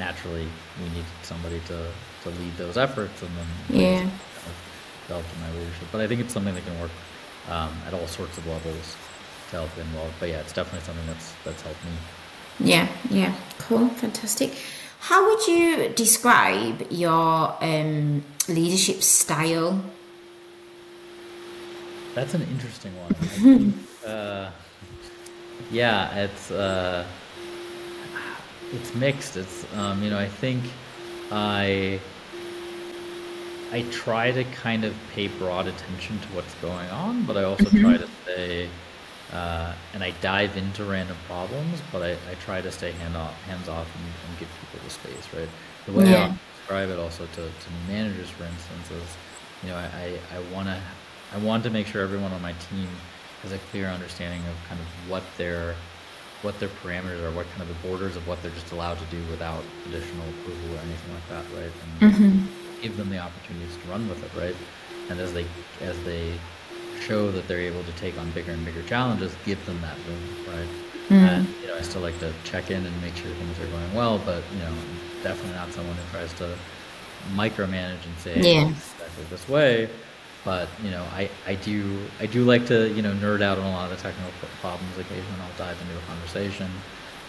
naturally, 0.00 0.48
we 0.80 0.88
needed 0.88 1.04
somebody 1.22 1.60
to, 1.68 1.86
to 2.24 2.28
lead 2.30 2.56
those 2.56 2.76
efforts. 2.76 3.22
And 3.22 3.30
then 3.36 3.80
Yeah. 3.82 3.98
kind 4.00 4.10
of 4.46 4.56
developed 5.06 5.28
in 5.34 5.40
my 5.42 5.50
leadership. 5.58 5.86
But 5.92 6.00
I 6.00 6.08
think 6.08 6.20
it's 6.22 6.32
something 6.32 6.54
that 6.54 6.64
can 6.64 6.80
work 6.80 6.90
um, 7.48 7.70
at 7.86 7.94
all 7.94 8.08
sorts 8.08 8.36
of 8.38 8.46
levels 8.46 8.96
to 9.50 9.56
help 9.56 9.70
involve. 9.78 10.12
But 10.18 10.30
yeah, 10.30 10.40
it's 10.40 10.52
definitely 10.52 10.84
something 10.86 11.06
that's 11.06 11.32
that's 11.44 11.62
helped 11.62 11.84
me. 11.84 11.92
Yeah, 12.72 12.88
yeah, 13.10 13.32
cool, 13.58 13.88
fantastic. 13.88 14.52
How 15.00 15.24
would 15.28 15.46
you 15.46 15.88
describe 15.94 16.86
your 16.90 17.56
um, 17.62 18.22
leadership 18.48 19.02
style? 19.02 19.82
That's 22.14 22.34
an 22.34 22.42
interesting 22.42 22.92
one. 23.00 23.12
I 23.20 23.24
think, 23.24 23.74
uh, 24.06 24.50
yeah, 25.70 26.14
it's 26.16 26.50
uh, 26.50 27.06
it's 28.72 28.94
mixed. 28.94 29.36
It's 29.36 29.66
um, 29.74 30.02
you 30.02 30.10
know 30.10 30.18
I 30.18 30.28
think 30.28 30.64
I 31.30 32.00
I 33.72 33.82
try 33.90 34.32
to 34.32 34.44
kind 34.44 34.84
of 34.84 34.96
pay 35.12 35.28
broad 35.28 35.66
attention 35.68 36.20
to 36.20 36.28
what's 36.32 36.54
going 36.56 36.90
on, 36.90 37.24
but 37.24 37.36
I 37.36 37.44
also 37.44 37.70
try 37.70 37.96
to 37.96 38.08
stay 38.24 38.70
uh, 39.32 39.74
and 39.92 40.02
I 40.02 40.10
dive 40.20 40.56
into 40.56 40.84
random 40.84 41.16
problems, 41.26 41.82
but 41.92 42.02
I, 42.02 42.12
I 42.30 42.34
try 42.34 42.60
to 42.60 42.70
stay 42.72 42.92
hand 42.92 43.16
off, 43.16 43.40
hands 43.42 43.68
off 43.68 43.94
and, 43.94 44.04
and 44.28 44.38
give 44.38 44.48
people 44.60 44.80
the 44.82 44.90
space, 44.90 45.32
right? 45.32 45.48
The 45.86 45.92
way 45.92 46.10
Yeah. 46.10 46.24
I 46.26 46.30
describe 46.58 46.90
it 46.90 46.98
also 46.98 47.26
to, 47.26 47.42
to 47.42 47.70
managers, 47.88 48.30
for 48.30 48.44
instance, 48.44 48.90
is 48.90 49.16
you 49.62 49.68
know 49.70 49.76
I, 49.76 50.18
I, 50.32 50.36
I 50.38 50.40
want 50.52 50.68
to 50.68 50.80
I 51.32 51.38
want 51.38 51.62
to 51.64 51.70
make 51.70 51.86
sure 51.86 52.02
everyone 52.02 52.32
on 52.32 52.42
my 52.42 52.54
team 52.54 52.88
has 53.42 53.52
a 53.52 53.58
clear 53.58 53.88
understanding 53.88 54.46
of 54.48 54.56
kind 54.68 54.80
of 54.80 54.86
what 55.08 55.22
their 55.36 55.76
what 56.42 56.58
their 56.58 56.68
parameters 56.68 57.22
are, 57.22 57.30
what 57.32 57.46
kind 57.50 57.62
of 57.62 57.68
the 57.68 57.88
borders 57.88 58.16
of 58.16 58.26
what 58.26 58.42
they're 58.42 58.50
just 58.52 58.72
allowed 58.72 58.98
to 58.98 59.04
do 59.06 59.22
without 59.30 59.62
additional 59.86 60.26
approval 60.28 60.74
or 60.74 60.78
anything 60.78 61.14
like 61.14 61.28
that, 61.28 61.44
right? 61.56 61.72
And 62.00 62.12
mm-hmm. 62.12 62.82
give 62.82 62.96
them 62.96 63.10
the 63.10 63.18
opportunities 63.18 63.76
to 63.76 63.90
run 63.90 64.08
with 64.08 64.22
it, 64.24 64.40
right? 64.40 64.56
And 65.10 65.20
as 65.20 65.32
they 65.32 65.44
as 65.80 66.02
they 66.04 66.32
show 67.00 67.30
that 67.32 67.48
they're 67.48 67.60
able 67.60 67.84
to 67.84 67.92
take 67.92 68.18
on 68.18 68.30
bigger 68.30 68.52
and 68.52 68.64
bigger 68.64 68.82
challenges, 68.84 69.34
give 69.44 69.64
them 69.66 69.80
that 69.82 69.96
room, 70.08 70.46
right? 70.46 70.68
Mm-hmm. 71.08 71.14
And 71.14 71.48
you 71.60 71.66
know, 71.66 71.76
I 71.76 71.82
still 71.82 72.02
like 72.02 72.18
to 72.20 72.32
check 72.44 72.70
in 72.70 72.84
and 72.86 73.02
make 73.02 73.16
sure 73.16 73.30
things 73.32 73.58
are 73.60 73.66
going 73.66 73.94
well, 73.94 74.18
but 74.24 74.42
you 74.52 74.60
know, 74.60 74.72
definitely 75.22 75.54
not 75.54 75.72
someone 75.72 75.96
who 75.96 76.10
tries 76.10 76.32
to 76.34 76.56
micromanage 77.34 78.04
and 78.06 78.18
say, 78.18 78.40
Yeah. 78.40 78.68
exactly 78.68 79.24
this 79.30 79.48
way. 79.48 79.90
But 80.44 80.68
you 80.82 80.90
know, 80.90 81.04
I, 81.12 81.30
I 81.46 81.54
do 81.56 82.08
I 82.18 82.26
do 82.26 82.44
like 82.44 82.66
to 82.66 82.88
you 82.92 83.02
know 83.02 83.12
nerd 83.14 83.42
out 83.42 83.58
on 83.58 83.66
a 83.66 83.70
lot 83.70 83.90
of 83.90 83.96
the 83.96 84.02
technical 84.02 84.32
problems. 84.60 84.96
Occasionally, 84.98 85.40
I'll 85.42 85.58
dive 85.58 85.80
into 85.82 85.96
a 85.98 86.02
conversation 86.02 86.70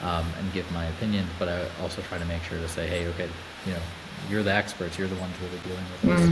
um, 0.01 0.25
and 0.39 0.51
give 0.53 0.69
my 0.71 0.85
opinion 0.87 1.27
But 1.39 1.49
I 1.49 1.67
also 1.81 2.01
try 2.03 2.17
to 2.17 2.25
make 2.25 2.43
sure 2.43 2.57
to 2.59 2.67
say, 2.67 2.87
hey, 2.87 3.07
okay, 3.07 3.29
you 3.65 3.73
know, 3.73 3.81
you're 4.29 4.43
the 4.43 4.53
experts. 4.53 4.97
You're 4.97 5.07
the 5.09 5.15
ones 5.17 5.35
really 5.41 5.59
dealing 5.59 5.85
with 5.91 6.03
this. 6.03 6.29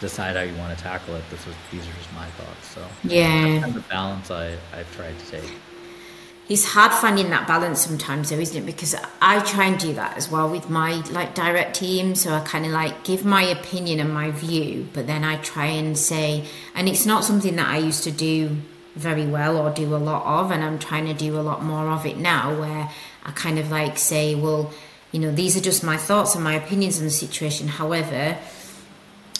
Decide 0.00 0.36
how 0.36 0.42
you 0.42 0.54
want 0.56 0.76
to 0.76 0.82
tackle 0.82 1.14
it. 1.16 1.24
This 1.30 1.46
is 1.46 1.54
these 1.70 1.86
are 1.88 1.92
just 1.92 2.12
my 2.12 2.30
thoughts. 2.32 2.66
So 2.68 2.82
Yeah. 3.02 3.42
that's 3.42 3.54
kind 3.60 3.76
of 3.76 3.82
the 3.82 3.88
balance 3.88 4.30
I 4.30 4.58
I've 4.72 4.90
tried 4.94 5.18
to 5.18 5.26
take. 5.26 5.50
It's 6.48 6.64
hard 6.64 6.92
finding 6.92 7.30
that 7.30 7.48
balance 7.48 7.80
sometimes, 7.80 8.30
though, 8.30 8.38
isn't 8.38 8.56
it? 8.56 8.66
Because 8.66 8.94
I 9.20 9.40
try 9.40 9.64
and 9.64 9.78
do 9.78 9.94
that 9.94 10.16
as 10.16 10.30
well 10.30 10.48
with 10.48 10.70
my 10.70 11.02
like 11.10 11.34
direct 11.34 11.74
team. 11.74 12.14
So 12.14 12.32
I 12.32 12.40
kind 12.40 12.64
of 12.64 12.70
like 12.70 13.02
give 13.02 13.24
my 13.24 13.42
opinion 13.42 13.98
and 13.98 14.14
my 14.14 14.30
view, 14.30 14.88
but 14.92 15.08
then 15.08 15.24
I 15.24 15.38
try 15.38 15.66
and 15.66 15.98
say, 15.98 16.44
and 16.72 16.88
it's 16.88 17.04
not 17.04 17.24
something 17.24 17.56
that 17.56 17.68
I 17.68 17.78
used 17.78 18.04
to 18.04 18.12
do 18.12 18.58
very 18.94 19.26
well 19.26 19.56
or 19.56 19.70
do 19.70 19.94
a 19.94 19.98
lot 19.98 20.24
of, 20.40 20.52
and 20.52 20.62
I'm 20.62 20.78
trying 20.78 21.06
to 21.06 21.14
do 21.14 21.36
a 21.38 21.42
lot 21.42 21.64
more 21.64 21.88
of 21.88 22.06
it 22.06 22.16
now, 22.16 22.58
where 22.58 22.90
I 23.24 23.30
kind 23.32 23.58
of 23.58 23.68
like 23.68 23.98
say, 23.98 24.36
well, 24.36 24.72
you 25.10 25.18
know, 25.18 25.32
these 25.32 25.56
are 25.56 25.60
just 25.60 25.82
my 25.82 25.96
thoughts 25.96 26.36
and 26.36 26.44
my 26.44 26.54
opinions 26.54 26.98
on 26.98 27.04
the 27.04 27.10
situation. 27.10 27.66
However, 27.66 28.38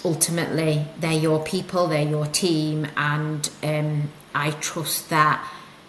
ultimately 0.05 0.87
they're 0.99 1.12
your 1.12 1.42
people, 1.45 1.87
they're 1.87 2.09
your 2.09 2.27
team, 2.27 2.88
and 2.97 3.49
um, 3.62 4.11
I 4.35 4.51
trust 4.51 5.09
that 5.11 5.47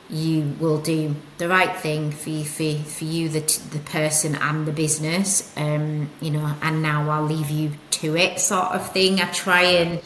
you 0.09 0.55
will 0.59 0.79
do 0.79 1.15
the 1.37 1.47
right 1.47 1.75
thing 1.75 2.11
for 2.11 2.29
you, 2.29 2.45
for, 2.45 2.73
for 2.83 3.03
you, 3.03 3.29
the, 3.29 3.41
the 3.71 3.79
person 3.79 4.35
and 4.35 4.65
the 4.65 4.71
business. 4.71 5.51
Um, 5.57 6.09
you 6.21 6.31
know, 6.31 6.55
and 6.61 6.81
now 6.81 7.09
I'll 7.09 7.25
leave 7.25 7.49
you 7.49 7.71
to 7.91 8.15
it, 8.15 8.39
sort 8.39 8.67
of 8.67 8.91
thing. 8.91 9.19
I 9.19 9.25
try 9.31 9.63
and, 9.63 10.01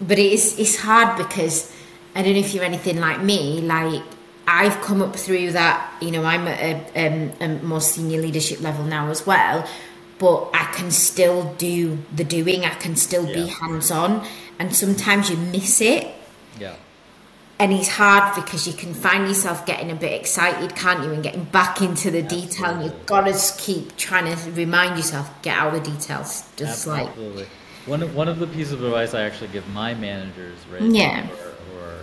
but 0.00 0.18
it 0.18 0.32
is 0.32 0.58
it's 0.58 0.76
hard 0.76 1.16
because 1.18 1.72
I 2.14 2.22
don't 2.22 2.32
know 2.34 2.40
if 2.40 2.54
you're 2.54 2.64
anything 2.64 2.98
like 3.00 3.20
me, 3.20 3.60
like. 3.60 4.02
I've 4.52 4.80
come 4.80 5.00
up 5.00 5.14
through 5.14 5.52
that, 5.52 5.92
you 6.00 6.10
know, 6.10 6.24
I'm 6.24 6.48
at 6.48 6.58
a, 6.96 7.06
um, 7.06 7.32
a 7.40 7.62
more 7.62 7.80
senior 7.80 8.20
leadership 8.20 8.60
level 8.60 8.84
now 8.84 9.08
as 9.08 9.24
well, 9.24 9.64
but 10.18 10.50
I 10.52 10.64
can 10.74 10.90
still 10.90 11.54
do 11.54 11.98
the 12.12 12.24
doing, 12.24 12.64
I 12.64 12.70
can 12.70 12.96
still 12.96 13.26
be 13.26 13.46
hands 13.46 13.92
on, 13.92 14.26
and 14.58 14.74
sometimes 14.74 15.30
you 15.30 15.36
miss 15.36 15.80
it. 15.80 16.08
Yeah. 16.58 16.74
And 17.60 17.74
it's 17.74 17.88
hard 17.88 18.34
because 18.34 18.66
you 18.66 18.72
can 18.72 18.94
find 18.94 19.28
yourself 19.28 19.66
getting 19.66 19.90
a 19.90 19.94
bit 19.94 20.18
excited, 20.18 20.74
can't 20.74 21.04
you, 21.04 21.12
and 21.12 21.22
getting 21.22 21.44
back 21.44 21.82
into 21.82 22.10
the 22.10 22.22
detail. 22.22 22.70
And 22.70 22.84
you've 22.84 23.04
got 23.06 23.26
to 23.26 23.62
keep 23.62 23.96
trying 23.98 24.34
to 24.34 24.50
remind 24.52 24.96
yourself, 24.96 25.30
get 25.42 25.58
out 25.58 25.74
the 25.74 25.80
details. 25.80 26.42
Just 26.56 26.86
like, 26.86 27.08
One 27.84 28.02
of, 28.02 28.14
one 28.14 28.28
of 28.28 28.38
the 28.38 28.46
pieces 28.46 28.72
of 28.72 28.82
advice 28.82 29.12
I 29.12 29.22
actually 29.24 29.48
give 29.48 29.68
my 29.74 29.92
managers, 29.92 30.58
right, 30.72 30.80
Yeah. 30.80 31.26
who 31.26 31.78
are, 31.80 31.98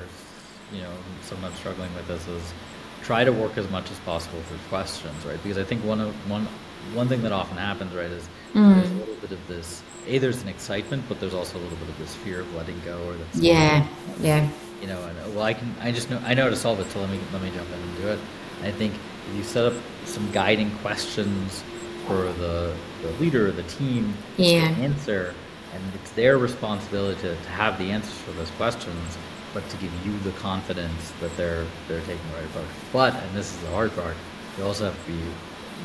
you 0.72 0.82
know, 0.82 0.92
sometimes 1.24 1.58
struggling 1.58 1.94
with 1.96 2.08
this 2.08 2.28
is 2.28 2.54
try 3.02 3.24
to 3.24 3.32
work 3.32 3.58
as 3.58 3.68
much 3.72 3.90
as 3.90 3.98
possible 4.02 4.40
through 4.48 4.60
questions, 4.70 5.26
right? 5.26 5.42
Because 5.42 5.58
I 5.58 5.64
think 5.64 5.84
one 5.84 6.00
of 6.02 6.14
one 6.30 6.48
one 6.94 7.08
thing 7.10 7.24
that 7.24 7.32
often 7.32 7.58
happens, 7.58 7.94
right, 7.96 8.12
is 8.12 8.30
Mm. 8.54 8.76
there's 8.76 8.92
a 8.92 8.94
little 8.94 9.16
bit 9.16 9.32
of 9.32 9.48
this 9.48 9.82
a 10.08 10.18
there's 10.20 10.42
an 10.42 10.48
excitement, 10.50 11.04
but 11.10 11.20
there's 11.20 11.34
also 11.34 11.58
a 11.58 11.62
little 11.62 11.78
bit 11.78 11.90
of 11.90 11.98
this 11.98 12.14
fear 12.16 12.42
of 12.42 12.54
letting 12.56 12.80
go 12.86 12.98
or 13.08 13.14
that's 13.16 13.40
yeah, 13.40 13.86
yeah. 14.22 14.48
You 14.80 14.88
know, 14.88 15.04
and 15.06 15.36
well, 15.36 15.44
I 15.44 15.54
can 15.54 15.76
I 15.80 15.92
just 15.92 16.10
know 16.10 16.20
I 16.24 16.34
know 16.34 16.44
how 16.44 16.50
to 16.50 16.56
solve 16.56 16.80
it, 16.80 16.90
so 16.92 17.00
let 17.00 17.10
me 17.10 17.20
let 17.32 17.42
me 17.42 17.52
jump 17.52 17.72
in 17.72 17.82
and 17.82 17.96
do 17.98 18.08
it. 18.10 18.20
And 18.60 18.68
I 18.68 18.72
think 18.72 18.94
if 19.26 19.36
you 19.36 19.44
set 19.44 19.66
up 19.66 19.74
some 20.06 20.32
guiding 20.32 20.72
questions 20.80 21.64
for 22.06 22.32
the 22.34 22.80
the 23.02 23.12
leader, 23.14 23.48
of 23.48 23.56
the 23.56 23.64
team 23.64 24.24
yeah. 24.38 24.68
to 24.68 24.74
answer, 24.74 25.36
and 25.72 25.94
it's 25.96 26.12
their 26.12 26.38
responsibility 26.38 27.20
to, 27.22 27.36
to 27.42 27.50
have 27.50 27.78
the 27.78 27.92
answers 27.92 28.20
for 28.20 28.32
those 28.34 28.52
questions, 28.52 29.18
but 29.54 29.68
to 29.70 29.78
give 29.78 29.94
you 30.06 30.20
the 30.20 30.32
confidence 30.34 31.12
that 31.20 31.36
they're 31.38 31.72
they're 31.88 32.02
taking 32.02 32.28
the 32.30 32.36
right 32.36 32.46
approach. 32.46 32.70
But 32.92 33.16
and 33.16 33.36
this 33.36 33.52
is 33.54 33.60
the 33.62 33.72
hard 33.72 33.96
part, 33.96 34.18
you 34.58 34.64
also 34.64 34.86
have 34.86 35.06
to 35.06 35.12
be 35.12 35.38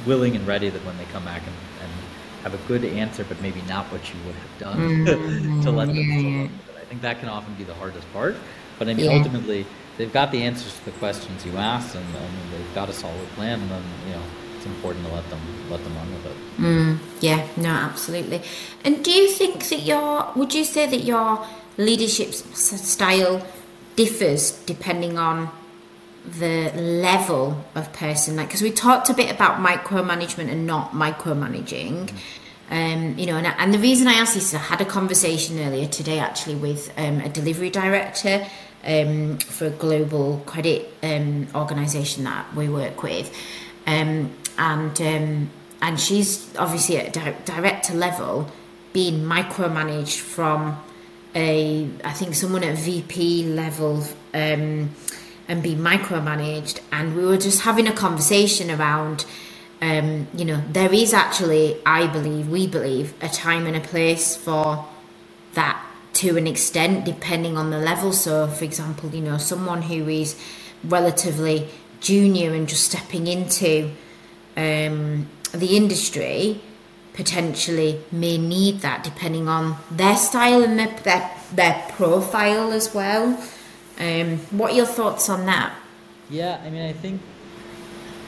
willing 0.05 0.37
and 0.37 0.47
ready 0.47 0.69
that 0.71 0.85
when 0.85 0.97
they 0.99 1.05
come 1.07 1.25
back 1.25 1.43
and, 1.47 1.57
and 1.81 1.91
have 2.43 2.55
a 2.55 2.59
good 2.69 2.85
answer, 2.85 3.25
but 3.25 3.41
maybe 3.41 3.63
not 3.63 3.91
what 3.93 4.13
you 4.13 4.21
would 4.27 4.35
have 4.37 4.59
done 4.59 4.91
Mm, 5.07 5.07
to 5.63 5.71
let 5.71 5.95
them. 5.95 5.97
yeah, 5.97 6.19
yeah. 6.19 6.45
it. 6.45 6.51
I 6.81 6.85
think 6.85 7.03
that 7.03 7.21
can 7.21 7.29
often 7.29 7.55
be 7.55 7.65
the 7.65 7.75
hardest 7.75 8.11
part. 8.13 8.37
But 8.79 8.89
I 8.89 8.95
mean, 8.95 9.07
Yeah. 9.07 9.17
ultimately, 9.19 9.67
they've 9.99 10.13
got 10.13 10.33
the 10.33 10.43
answers 10.43 10.73
to 10.79 10.85
the 10.87 10.91
questions 10.93 11.45
you 11.45 11.57
asked, 11.57 11.95
and, 11.95 12.05
and 12.05 12.33
they've 12.53 12.75
got 12.75 12.89
a 12.89 12.93
solid 12.93 13.29
plan. 13.37 13.61
And 13.61 13.71
then 13.71 13.83
you 14.07 14.15
know, 14.15 14.23
it's 14.57 14.67
important 14.67 15.07
to 15.07 15.13
let 15.15 15.29
them 15.31 15.41
let 15.71 15.83
them 15.85 15.95
run 15.97 16.13
with 16.15 16.27
it. 16.27 16.37
Mm, 16.59 16.99
yeah, 17.21 17.47
no, 17.57 17.71
absolutely. 17.71 18.43
And 18.85 19.05
do 19.05 19.11
you 19.11 19.29
think 19.29 19.69
that 19.71 19.81
your, 19.81 20.31
would 20.37 20.55
you 20.55 20.65
say 20.65 20.87
that 20.87 21.03
your 21.05 21.45
leadership 21.79 22.33
style 22.35 23.47
differs 23.97 24.53
depending 24.67 25.19
on 25.19 25.51
the 26.25 26.71
level 26.77 27.65
of 27.75 27.93
person? 27.93 28.37
Like, 28.37 28.49
because 28.49 28.63
we 28.63 28.71
talked 28.71 29.09
a 29.11 29.15
bit 29.15 29.31
about 29.31 29.59
micromanagement 29.59 30.51
and 30.51 30.67
not 30.67 30.93
micromanaging. 30.93 32.13
Um, 32.73 33.19
you 33.19 33.27
know, 33.27 33.37
and, 33.37 33.47
and 33.47 33.75
the 33.75 33.79
reason 33.79 34.09
I 34.09 34.15
asked 34.15 34.33
this 34.33 34.55
I 34.55 34.59
had 34.59 34.81
a 34.81 34.87
conversation 34.87 35.59
earlier 35.59 35.87
today 35.87 36.19
actually 36.19 36.55
with 36.55 36.91
um, 36.97 37.21
a 37.21 37.29
delivery 37.29 37.69
director 37.69 38.47
um, 38.85 39.37
for 39.37 39.67
a 39.67 39.71
global 39.71 40.43
credit 40.47 40.93
um, 41.03 41.49
organisation 41.55 42.25
that 42.25 42.55
we 42.55 42.71
work 42.71 43.03
with, 43.03 43.31
um, 43.87 44.33
and 44.57 45.01
um, 45.03 45.51
and 45.83 46.01
she's 46.01 46.57
obviously 46.57 46.97
at 46.97 47.13
di- 47.13 47.37
director 47.45 47.93
level 47.93 48.51
being 48.95 49.23
micromanaged 49.23 50.19
from 50.19 50.83
a 51.35 51.89
I 52.05 52.13
think 52.13 52.35
someone 52.35 52.65
at 52.65 52.79
VP 52.79 53.49
level 53.49 54.03
um, 54.33 54.91
and 55.49 55.63
be 55.63 55.75
micromanaged. 55.75 56.81
And 56.91 57.17
we 57.17 57.25
were 57.25 57.37
just 57.37 57.63
having 57.63 57.87
a 57.87 57.93
conversation 57.93 58.71
around, 58.71 59.25
um, 59.83 60.29
you 60.33 60.45
know, 60.45 60.62
there 60.71 60.95
is 60.95 61.12
actually, 61.12 61.77
I 61.85 62.07
believe, 62.07 62.49
we 62.49 62.68
believe, 62.68 63.14
a 63.21 63.29
time 63.29 63.66
and 63.66 63.77
a 63.77 63.81
place 63.81 64.37
for 64.37 64.87
that 65.55 65.85
to 66.14 66.37
an 66.37 66.47
extent, 66.47 67.05
depending 67.05 67.57
on 67.57 67.71
the 67.71 67.79
level. 67.79 68.12
So, 68.12 68.47
for 68.47 68.64
example, 68.64 69.11
you 69.11 69.21
know, 69.21 69.38
someone 69.38 69.83
who 69.83 70.09
is 70.09 70.40
relatively 70.85 71.68
junior 72.01 72.55
and 72.55 72.68
just 72.68 72.85
stepping 72.85 73.27
into 73.27 73.90
um, 74.57 75.29
the 75.53 75.77
industry 75.77 76.61
potentially 77.12 78.01
may 78.12 78.38
need 78.38 78.81
that 78.81 79.03
depending 79.05 79.49
on 79.49 79.77
their 79.90 80.16
style 80.16 80.62
and 80.62 80.79
their 80.79 80.97
their, 81.03 81.31
their 81.53 81.85
profile 81.90 82.73
as 82.73 82.95
well. 82.95 83.37
Um, 83.99 84.38
what 84.51 84.73
are 84.73 84.77
your 84.77 84.87
thoughts 84.87 85.29
on 85.29 85.45
that? 85.47 85.75
Yeah, 86.31 86.61
I 86.64 86.71
mean, 86.71 86.83
I 86.83 86.92
think 86.92 87.21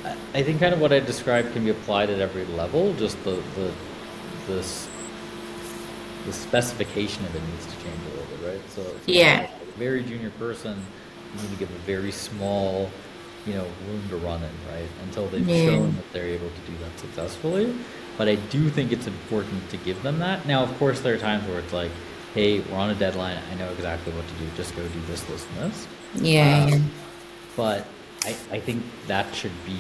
I- 0.04 0.42
think 0.42 0.60
kind 0.60 0.74
of 0.74 0.80
what 0.80 0.92
I 0.92 1.00
described 1.00 1.52
can 1.52 1.64
be 1.64 1.70
applied 1.70 2.10
at 2.10 2.20
every 2.20 2.44
level. 2.46 2.92
Just 2.94 3.22
the 3.24 3.42
the 3.56 3.70
this 4.46 4.88
the 6.26 6.32
specification 6.32 7.24
of 7.26 7.34
it 7.36 7.42
needs 7.52 7.66
to 7.66 7.72
change 7.82 8.00
a 8.06 8.10
little 8.18 8.36
bit, 8.38 8.48
right? 8.52 8.70
So, 8.74 8.82
Yeah. 9.04 9.46
very 9.78 10.02
junior 10.02 10.30
person, 10.38 10.74
you 11.36 11.42
need 11.42 11.50
to 11.50 11.56
give 11.58 11.68
a 11.70 11.78
very 11.86 12.12
small, 12.12 12.90
you 13.46 13.52
know, 13.52 13.66
room 13.86 14.02
to 14.08 14.16
run 14.16 14.40
in, 14.42 14.72
right? 14.74 14.88
Until 15.04 15.26
they've 15.26 15.46
Yeah. 15.46 15.66
shown 15.66 15.94
that 15.96 16.12
they're 16.14 16.28
able 16.28 16.48
to 16.48 16.70
do 16.72 16.78
that 16.82 16.98
successfully. 16.98 17.74
But 18.16 18.28
I 18.28 18.36
do 18.36 18.70
think 18.70 18.90
it's 18.90 19.06
important 19.06 19.68
to 19.70 19.76
give 19.76 20.02
them 20.02 20.18
that. 20.20 20.46
Now, 20.46 20.62
of 20.62 20.78
course, 20.78 21.00
there 21.00 21.12
are 21.14 21.18
times 21.18 21.46
where 21.46 21.58
it's 21.58 21.74
like, 21.74 21.90
hey, 22.34 22.60
we're 22.60 22.78
on 22.78 22.88
a 22.88 22.94
deadline. 22.94 23.36
I 23.52 23.54
know 23.56 23.68
exactly 23.72 24.12
what 24.14 24.26
to 24.26 24.34
do. 24.34 24.46
Just 24.56 24.74
go 24.74 24.82
do 24.82 25.00
this, 25.06 25.20
this, 25.24 25.44
and 25.60 25.70
this. 25.70 25.86
Yeah, 26.22 26.62
Um, 26.64 26.68
yeah. 26.70 26.78
but 27.54 27.86
I, 28.24 28.37
I 28.52 28.60
think 28.60 28.82
that 29.06 29.34
should 29.34 29.52
be 29.66 29.78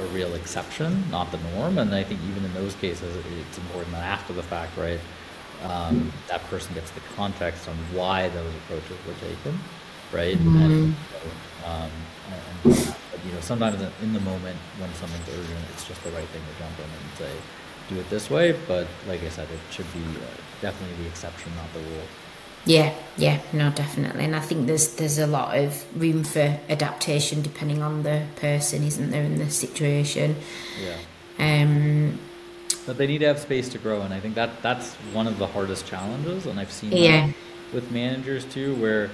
a 0.00 0.04
real 0.08 0.34
exception, 0.34 1.08
not 1.10 1.30
the 1.32 1.38
norm. 1.54 1.78
And 1.78 1.94
I 1.94 2.04
think 2.04 2.20
even 2.28 2.44
in 2.44 2.52
those 2.54 2.74
cases, 2.74 3.16
it's 3.40 3.58
important 3.58 3.92
that 3.92 4.04
after 4.04 4.32
the 4.32 4.42
fact, 4.42 4.76
right, 4.76 5.00
um, 5.64 6.12
that 6.28 6.42
person 6.44 6.74
gets 6.74 6.90
the 6.90 7.00
context 7.16 7.68
on 7.68 7.76
why 7.94 8.28
those 8.28 8.54
approaches 8.54 8.96
were 9.06 9.14
taken, 9.14 9.58
right? 10.12 10.36
And, 10.36 10.44
you 10.44 10.84
know, 10.84 10.94
um, 11.66 11.90
and, 12.64 12.74
and 12.74 12.94
you 13.24 13.32
know, 13.32 13.40
sometimes 13.40 13.80
in 14.02 14.12
the 14.12 14.20
moment 14.20 14.56
when 14.78 14.92
something's 14.94 15.28
urgent, 15.30 15.64
it's 15.72 15.86
just 15.88 16.02
the 16.04 16.10
right 16.10 16.28
thing 16.28 16.42
to 16.42 16.62
jump 16.62 16.78
in 16.78 16.84
and 16.84 17.16
say, 17.16 17.32
do 17.88 17.98
it 17.98 18.08
this 18.10 18.28
way. 18.28 18.52
But 18.68 18.86
like 19.08 19.22
I 19.22 19.28
said, 19.30 19.48
it 19.50 19.60
should 19.72 19.90
be 19.94 20.00
uh, 20.00 20.26
definitely 20.60 21.02
the 21.04 21.08
exception, 21.08 21.52
not 21.56 21.72
the 21.72 21.80
rule. 21.80 22.06
Yeah, 22.66 22.92
yeah, 23.16 23.38
no, 23.52 23.70
definitely. 23.70 24.24
And 24.24 24.34
I 24.34 24.40
think 24.40 24.66
there's 24.66 24.96
there's 24.96 25.18
a 25.18 25.26
lot 25.26 25.56
of 25.56 25.84
room 25.96 26.24
for 26.24 26.58
adaptation 26.68 27.40
depending 27.40 27.80
on 27.80 28.02
the 28.02 28.26
person, 28.36 28.82
isn't 28.82 29.10
there, 29.10 29.22
in 29.22 29.36
the 29.38 29.50
situation. 29.50 30.36
Yeah. 30.82 30.98
Um, 31.38 32.18
But 32.84 32.98
they 32.98 33.06
need 33.06 33.18
to 33.18 33.26
have 33.26 33.38
space 33.38 33.68
to 33.70 33.78
grow, 33.78 34.02
and 34.02 34.12
I 34.12 34.20
think 34.20 34.34
that 34.34 34.62
that's 34.62 34.94
one 35.12 35.26
of 35.28 35.38
the 35.38 35.46
hardest 35.46 35.86
challenges. 35.86 36.46
And 36.46 36.58
I've 36.58 36.72
seen 36.72 36.92
Yeah. 36.92 37.26
that 37.26 37.34
with 37.72 37.90
managers 37.92 38.44
too, 38.44 38.74
where 38.76 39.10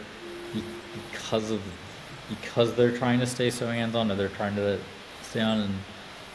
because 1.12 1.50
of 1.50 1.60
because 2.30 2.72
they're 2.74 2.96
trying 2.96 3.20
to 3.20 3.26
stay 3.26 3.50
so 3.50 3.66
hands-on, 3.66 4.10
or 4.10 4.14
they're 4.14 4.28
trying 4.28 4.56
to 4.56 4.78
stay 5.22 5.40
on 5.42 5.60
and 5.60 5.74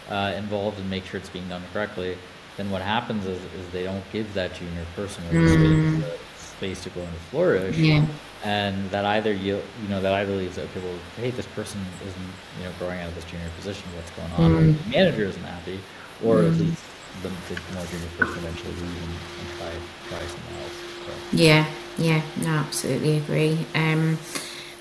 uh, 0.10 0.38
involved 0.38 0.80
and 0.80 0.88
make 0.90 1.06
sure 1.06 1.20
it's 1.20 1.30
being 1.30 1.50
done 1.50 1.64
correctly, 1.74 2.16
then 2.58 2.70
what 2.70 2.82
happens 2.84 3.26
is, 3.26 3.40
is 3.40 3.68
they 3.72 3.84
don't 3.84 4.04
give 4.12 4.32
that 4.36 4.54
junior 4.54 4.86
person 4.96 5.24
space, 5.24 6.04
the 6.04 6.18
space 6.58 6.84
to 6.84 6.90
grow 6.90 7.04
and 7.04 7.18
flourish. 7.32 7.78
Yeah. 7.78 8.06
And 8.44 8.90
that 8.92 9.06
either 9.06 9.34
you 9.34 9.62
you 9.82 9.88
know 9.90 10.02
that 10.02 10.14
either 10.14 10.36
leaves 10.36 10.58
okay, 10.58 10.80
well, 10.80 11.00
hey, 11.18 11.32
this 11.32 11.48
person 11.48 11.80
isn't 12.06 12.32
you 12.60 12.66
know 12.66 12.72
growing 12.80 13.00
out 13.00 13.10
of 13.10 13.16
this 13.16 13.26
junior 13.26 13.50
position. 13.58 13.84
What's 13.96 14.12
going 14.12 14.32
on? 14.34 14.56
Or 14.56 14.72
the 14.72 14.90
manager 14.90 15.24
isn't 15.24 15.44
happy, 15.44 15.80
or 16.24 16.40
at 16.40 16.54
least 16.54 16.84
the, 17.24 17.30
the 17.30 17.74
more 17.74 17.86
junior 17.86 18.08
person 18.18 18.38
eventually 18.38 18.74
leave 18.74 19.04
and, 19.04 19.16
and 19.40 19.50
try 19.58 19.72
try 20.10 20.28
something 20.28 20.58
else. 20.64 20.74
So. 21.06 21.38
Yeah, 21.38 21.66
yeah, 21.98 22.22
no, 22.44 22.50
absolutely 22.50 23.18
agree. 23.18 23.66
Um, 23.74 24.20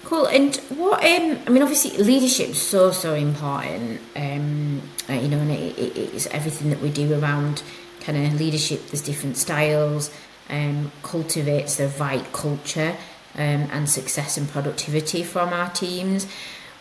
cool. 0.04 0.26
And 0.26 0.56
what? 0.68 1.02
Um, 1.04 1.38
I 1.46 1.50
mean, 1.50 1.62
obviously, 1.62 1.96
leadership 2.02 2.50
is 2.50 2.60
so 2.60 2.92
so 2.92 3.14
important. 3.14 4.00
Um, 4.14 4.82
uh, 5.08 5.14
you 5.14 5.28
know, 5.28 5.38
and 5.38 5.50
it, 5.50 5.78
it, 5.78 5.96
it's 5.96 6.26
everything 6.26 6.70
that 6.70 6.80
we 6.80 6.90
do 6.90 7.18
around 7.18 7.62
kind 8.00 8.26
of 8.26 8.38
leadership. 8.38 8.86
There's 8.88 9.02
different 9.02 9.36
styles. 9.36 10.10
Um, 10.48 10.92
cultivates 11.02 11.74
the 11.76 11.88
right 11.88 12.24
culture 12.32 12.96
um, 13.34 13.42
and 13.72 13.88
success 13.90 14.36
and 14.36 14.48
productivity 14.48 15.24
from 15.24 15.52
our 15.52 15.70
teams. 15.70 16.26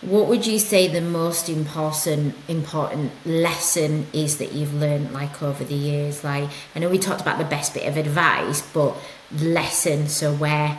What 0.01 0.27
would 0.27 0.45
you 0.45 0.59
say 0.59 0.87
the 0.87 1.01
most 1.01 1.49
important 1.49 2.35
important 2.47 3.11
lesson 3.25 4.05
is 4.13 4.37
that 4.37 4.53
you've 4.53 4.75
learned 4.75 5.13
like 5.13 5.41
over 5.41 5.63
the 5.63 5.73
years? 5.73 6.23
Like 6.23 6.47
I 6.75 6.79
know 6.79 6.89
we 6.89 6.99
talked 6.99 7.21
about 7.21 7.39
the 7.39 7.45
best 7.45 7.73
bit 7.73 7.87
of 7.87 7.97
advice, 7.97 8.61
but 8.71 8.95
lesson 9.41 10.07
so 10.09 10.31
where 10.33 10.77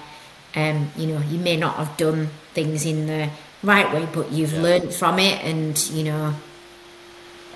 um, 0.55 0.93
you 0.97 1.09
know 1.09 1.21
you 1.29 1.39
may 1.41 1.57
not 1.57 1.75
have 1.77 1.97
done 1.97 2.29
things 2.55 2.87
in 2.87 3.09
the 3.09 3.31
right 3.65 3.93
way, 3.93 4.07
but 4.15 4.31
you've 4.31 4.53
Yeah. 4.53 4.63
learned 4.63 4.95
from 4.95 5.19
it, 5.19 5.43
and 5.43 5.77
you 5.91 6.05
know 6.05 6.35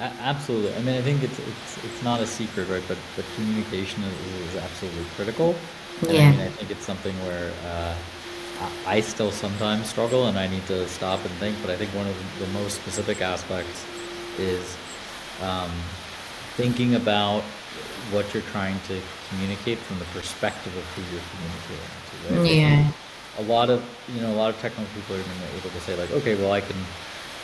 absolutely. 0.01 0.75
I 0.75 0.83
mean, 0.83 0.97
I 0.97 1.03
think 1.03 1.23
it's 1.23 1.39
it's 1.39 1.85
it's 1.85 2.03
not 2.03 2.21
a 2.21 2.27
secret, 2.27 2.69
right? 2.69 2.83
But 2.89 2.99
but 3.17 3.25
communication 3.35 4.03
is, 4.03 4.51
is 4.51 4.57
absolutely 4.57 5.05
critical. 5.17 5.55
And 6.03 6.13
Yeah. 6.13 6.29
I, 6.29 6.31
mean, 6.33 6.41
I 6.41 6.49
think 6.49 6.71
it's 6.71 6.85
something 6.85 7.15
where 7.27 7.53
uh, 7.67 7.95
I, 8.87 8.97
I 8.97 9.01
still 9.01 9.31
sometimes 9.31 9.89
struggle, 9.89 10.27
and 10.27 10.39
I 10.39 10.47
need 10.47 10.67
to 10.67 10.89
stop 10.89 11.21
and 11.25 11.31
think. 11.35 11.57
But 11.61 11.71
I 11.71 11.77
think 11.77 11.91
one 11.95 12.07
of 12.07 12.17
the 12.39 12.47
most 12.59 12.77
specific 12.77 13.21
aspects 13.21 13.85
is 14.39 14.77
um, 15.43 15.71
thinking 16.57 16.95
about 16.95 17.43
what 18.11 18.33
you're 18.33 18.49
trying 18.51 18.81
to 18.89 19.01
communicate 19.29 19.79
from 19.79 19.99
the 19.99 20.05
perspective 20.07 20.75
of 20.77 20.85
who 20.95 21.03
you're 21.13 21.27
communicating 21.31 21.91
to. 22.11 22.41
Right? 22.41 22.57
Yeah. 22.57 22.93
A 23.39 23.43
lot 23.43 23.71
of 23.71 23.85
you 24.15 24.21
know 24.21 24.33
a 24.33 24.39
lot 24.43 24.51
of 24.51 24.59
technical 24.61 24.87
people 24.95 25.17
are 25.17 25.21
able 25.59 25.71
to 25.71 25.81
say 25.81 25.95
like, 25.97 26.11
okay, 26.13 26.35
well 26.37 26.53
I 26.53 26.61
can 26.61 26.77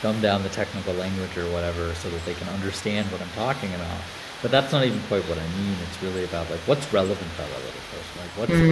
dumb 0.01 0.19
down 0.21 0.43
the 0.43 0.49
technical 0.49 0.93
language 0.93 1.37
or 1.37 1.49
whatever 1.51 1.93
so 1.95 2.09
that 2.09 2.23
they 2.25 2.33
can 2.33 2.47
understand 2.49 3.09
what 3.11 3.21
I'm 3.21 3.31
talking 3.35 3.73
about. 3.73 3.97
But 4.41 4.51
that's 4.51 4.71
not 4.71 4.85
even 4.85 5.01
quite 5.09 5.23
what 5.25 5.37
I 5.39 5.47
mean. 5.57 5.75
It's 5.89 6.01
really 6.01 6.23
about 6.23 6.49
like 6.49 6.59
what's 6.69 6.85
relevant 6.93 7.19
to 7.31 7.37
that 7.37 7.49
other 7.51 7.73
person. 7.89 8.13
Like 8.21 8.29
what's 8.37 8.51
the 8.51 8.69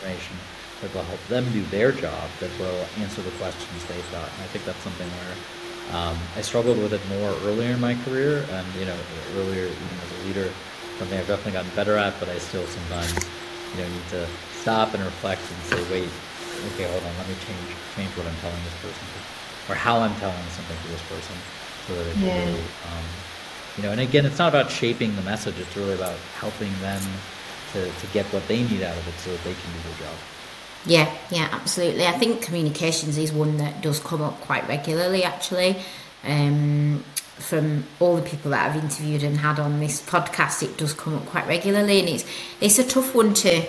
information 0.00 0.36
that 0.82 0.94
will 0.94 1.02
help 1.04 1.26
them 1.28 1.50
do 1.52 1.62
their 1.72 1.92
job 1.92 2.28
that 2.40 2.50
will 2.58 2.86
answer 3.00 3.22
the 3.22 3.30
questions 3.40 3.84
they've 3.88 4.12
got. 4.12 4.28
And 4.28 4.40
I 4.44 4.48
think 4.52 4.64
that's 4.64 4.78
something 4.84 5.08
where 5.08 5.34
um, 5.96 6.18
I 6.36 6.42
struggled 6.42 6.76
with 6.78 6.92
it 6.92 7.00
more 7.08 7.32
earlier 7.48 7.70
in 7.72 7.80
my 7.80 7.94
career, 8.04 8.44
and 8.52 8.66
you 8.78 8.84
know 8.84 8.96
earlier 9.36 9.64
even 9.64 9.96
as 10.04 10.10
a 10.12 10.26
leader, 10.28 10.52
something 10.98 11.18
I've 11.18 11.26
definitely 11.26 11.52
gotten 11.52 11.70
better 11.74 11.96
at, 11.96 12.12
but 12.20 12.28
I 12.28 12.36
still 12.38 12.66
sometimes, 12.66 13.14
you 13.72 13.82
know, 13.82 13.88
need 13.88 14.08
to 14.10 14.28
stop 14.60 14.92
and 14.92 15.02
reflect 15.02 15.40
and 15.40 15.58
say, 15.72 15.80
wait, 15.90 16.10
okay, 16.74 16.84
hold 16.92 17.02
on, 17.02 17.16
let 17.16 17.28
me 17.28 17.34
change 17.46 17.72
change 17.96 18.12
what 18.16 18.26
I'm 18.26 18.36
telling 18.44 18.62
this 18.64 18.76
person, 18.84 19.27
or 19.68 19.74
how 19.74 19.98
I'm 19.98 20.14
telling 20.16 20.36
something 20.56 20.76
to 20.84 20.88
this 20.88 21.02
person, 21.08 21.36
so 21.86 21.94
that 21.94 22.06
it 22.06 22.14
can 22.14 22.22
Yeah. 22.26 22.44
really, 22.44 22.70
um, 22.88 23.06
you 23.76 23.82
know. 23.84 23.90
And 23.92 24.00
again, 24.00 24.26
it's 24.26 24.38
not 24.38 24.48
about 24.48 24.70
shaping 24.70 25.14
the 25.16 25.22
message; 25.22 25.54
it's 25.58 25.76
really 25.76 25.94
about 25.94 26.16
helping 26.40 26.72
them 26.80 27.02
to, 27.72 27.84
to 27.84 28.06
get 28.12 28.26
what 28.32 28.46
they 28.48 28.62
need 28.62 28.82
out 28.82 28.96
of 28.96 29.06
it, 29.08 29.14
so 29.20 29.30
that 29.30 29.44
they 29.44 29.52
can 29.54 29.72
do 29.72 29.80
their 29.88 30.08
job. 30.08 30.16
Yeah, 30.86 31.10
yeah, 31.30 31.48
absolutely. 31.52 32.06
I 32.06 32.12
think 32.12 32.40
communications 32.40 33.18
is 33.18 33.32
one 33.32 33.58
that 33.58 33.82
does 33.82 34.00
come 34.00 34.22
up 34.22 34.40
quite 34.40 34.66
regularly, 34.68 35.24
actually. 35.24 35.76
Um, 36.24 37.04
from 37.38 37.84
all 38.00 38.16
the 38.16 38.22
people 38.22 38.50
that 38.50 38.68
I've 38.68 38.82
interviewed 38.82 39.22
and 39.22 39.38
had 39.38 39.60
on 39.60 39.78
this 39.80 40.02
podcast, 40.02 40.62
it 40.62 40.76
does 40.76 40.92
come 40.92 41.14
up 41.14 41.26
quite 41.26 41.46
regularly, 41.46 42.00
and 42.00 42.08
it's 42.08 42.24
it's 42.60 42.78
a 42.78 42.84
tough 42.84 43.14
one 43.14 43.34
to. 43.34 43.62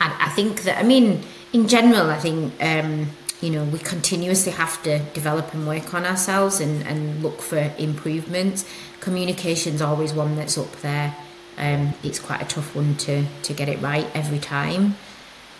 I, 0.00 0.26
I 0.26 0.28
think 0.30 0.62
that 0.62 0.78
I 0.78 0.82
mean, 0.82 1.22
in 1.52 1.68
general, 1.68 2.08
I 2.10 2.18
think 2.18 2.54
um, 2.62 3.08
you 3.40 3.50
know 3.50 3.64
we 3.64 3.78
continuously 3.78 4.52
have 4.52 4.82
to 4.82 4.98
develop 5.14 5.52
and 5.54 5.66
work 5.66 5.94
on 5.94 6.04
ourselves 6.04 6.60
and 6.60 6.82
and 6.86 7.22
look 7.22 7.40
for 7.40 7.72
improvements. 7.78 8.64
Communication's 9.00 9.80
always 9.80 10.12
one 10.12 10.36
that's 10.36 10.58
up 10.58 10.72
there. 10.82 11.16
Um, 11.58 11.94
it's 12.02 12.18
quite 12.18 12.42
a 12.42 12.46
tough 12.46 12.74
one 12.74 12.96
to 12.96 13.24
to 13.42 13.52
get 13.52 13.68
it 13.68 13.80
right 13.80 14.06
every 14.14 14.38
time. 14.38 14.96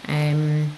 Um, 0.09 0.77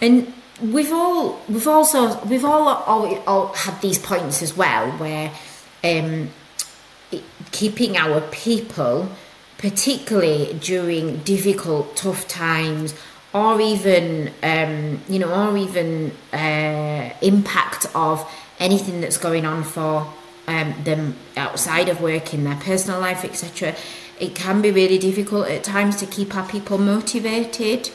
and 0.00 0.32
we've 0.60 0.92
all 0.92 1.40
we've 1.48 1.68
also 1.68 2.22
we've 2.24 2.44
all, 2.44 2.68
all, 2.68 3.18
all 3.26 3.46
had 3.48 3.80
these 3.80 3.98
points 3.98 4.42
as 4.42 4.56
well 4.56 4.90
where 4.92 5.32
um, 5.84 6.30
keeping 7.52 7.96
our 7.96 8.20
people, 8.20 9.08
particularly 9.58 10.56
during 10.60 11.18
difficult, 11.18 11.96
tough 11.96 12.26
times, 12.28 12.94
or 13.36 13.60
even 13.60 14.32
um, 14.42 14.98
you 15.08 15.18
know, 15.18 15.30
or 15.30 15.56
even 15.58 16.10
uh, 16.32 17.12
impact 17.20 17.86
of 17.94 18.26
anything 18.58 19.02
that's 19.02 19.18
going 19.18 19.44
on 19.44 19.62
for 19.62 20.10
um, 20.48 20.74
them 20.84 21.14
outside 21.36 21.90
of 21.90 22.00
work 22.00 22.32
in 22.32 22.44
their 22.44 22.56
personal 22.56 22.98
life, 22.98 23.24
etc. 23.24 23.74
It 24.18 24.34
can 24.34 24.62
be 24.62 24.70
really 24.70 24.96
difficult 24.96 25.48
at 25.48 25.64
times 25.64 25.96
to 25.96 26.06
keep 26.06 26.34
our 26.34 26.48
people 26.48 26.78
motivated. 26.78 27.90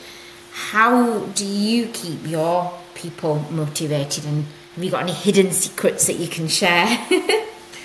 How 0.52 1.20
do 1.34 1.44
you 1.44 1.86
keep 1.88 2.24
your 2.24 2.72
people 2.94 3.40
motivated? 3.50 4.24
And 4.24 4.44
have 4.76 4.84
you 4.84 4.90
got 4.92 5.02
any 5.02 5.12
hidden 5.12 5.50
secrets 5.50 6.06
that 6.06 6.14
you 6.14 6.28
can 6.28 6.46
share? 6.46 6.86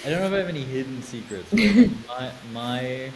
I 0.06 0.10
don't 0.10 0.20
know 0.20 0.28
if 0.28 0.34
I 0.34 0.38
have 0.38 0.50
any 0.50 0.63
hidden 0.63 1.02
secrets. 1.02 1.52
my 2.08 2.32
my 2.54 3.12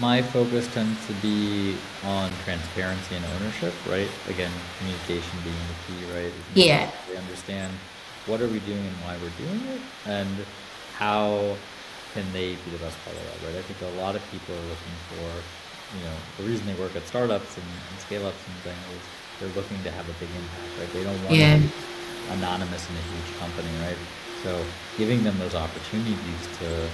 my 0.00 0.22
focus 0.22 0.66
tends 0.72 1.06
to 1.06 1.12
be 1.14 1.76
on 2.04 2.30
transparency 2.44 3.16
and 3.16 3.24
ownership, 3.36 3.74
right? 3.88 4.08
Again, 4.28 4.50
communication 4.78 5.30
being 5.44 5.60
the 5.68 5.76
key, 5.86 6.00
right? 6.12 6.32
Yeah. 6.54 6.90
We 7.10 7.16
understand 7.16 7.72
what 8.26 8.40
are 8.40 8.48
we 8.48 8.60
doing 8.60 8.80
and 8.80 8.96
why 9.04 9.16
we're 9.22 9.36
doing 9.36 9.60
it, 9.76 9.80
and 10.06 10.28
how 10.96 11.56
can 12.14 12.24
they 12.32 12.56
be 12.56 12.70
the 12.72 12.78
best 12.78 12.96
part 13.04 13.16
of 13.16 13.22
that, 13.24 13.38
right? 13.46 13.56
I 13.56 13.62
think 13.62 13.80
a 13.82 14.00
lot 14.00 14.16
of 14.16 14.22
people 14.32 14.54
are 14.54 14.68
looking 14.72 14.96
for, 15.12 15.28
you 15.96 16.02
know, 16.04 16.16
the 16.38 16.44
reason 16.44 16.66
they 16.66 16.74
work 16.80 16.96
at 16.96 17.06
startups 17.06 17.56
and, 17.56 17.64
and 17.64 18.00
scale 18.00 18.26
ups 18.26 18.40
and 18.48 18.56
things 18.64 18.84
is 18.96 19.04
they're 19.40 19.54
looking 19.56 19.76
to 19.84 19.90
have 19.92 20.08
a 20.08 20.16
big 20.16 20.28
impact, 20.32 20.72
right? 20.80 20.92
They 20.92 21.04
don't 21.04 21.20
want 21.24 21.36
Yeah. 21.36 21.56
to 21.56 21.60
be 21.60 21.70
anonymous 22.32 22.88
in 22.88 22.96
a 22.96 23.04
huge 23.04 23.30
company, 23.38 23.68
right? 23.84 24.00
So 24.42 24.64
giving 24.96 25.22
them 25.24 25.38
those 25.38 25.54
opportunities 25.54 26.42
to 26.60 26.88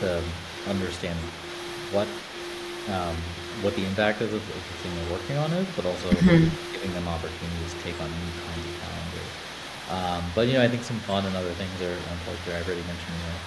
to 0.00 0.20
understand 0.68 1.16
what 1.92 2.08
um, 2.88 3.16
what 3.62 3.74
the 3.74 3.84
impact 3.84 4.20
is 4.22 4.32
of, 4.32 4.42
of 4.42 4.62
the 4.68 4.76
thing 4.82 4.92
they're 4.94 5.12
working 5.12 5.36
on 5.36 5.52
is, 5.52 5.66
but 5.74 5.84
also 5.86 6.08
giving 6.72 6.92
them 6.92 7.08
opportunities 7.08 7.72
to 7.74 7.80
take 7.82 7.98
on 8.00 8.08
new 8.10 8.30
kinds 8.46 8.64
of 8.66 8.72
challenges. 8.78 9.28
Um, 9.90 10.22
but 10.34 10.46
you 10.46 10.54
know, 10.54 10.62
I 10.62 10.68
think 10.68 10.82
some 10.82 10.98
fun 11.00 11.24
and 11.26 11.34
other 11.36 11.52
things 11.54 11.80
are 11.82 11.98
on 12.10 12.16
culture. 12.24 12.52
I've 12.54 12.66
already 12.66 12.84
mentioned 12.86 13.16
you 13.16 13.26
know 13.26 13.38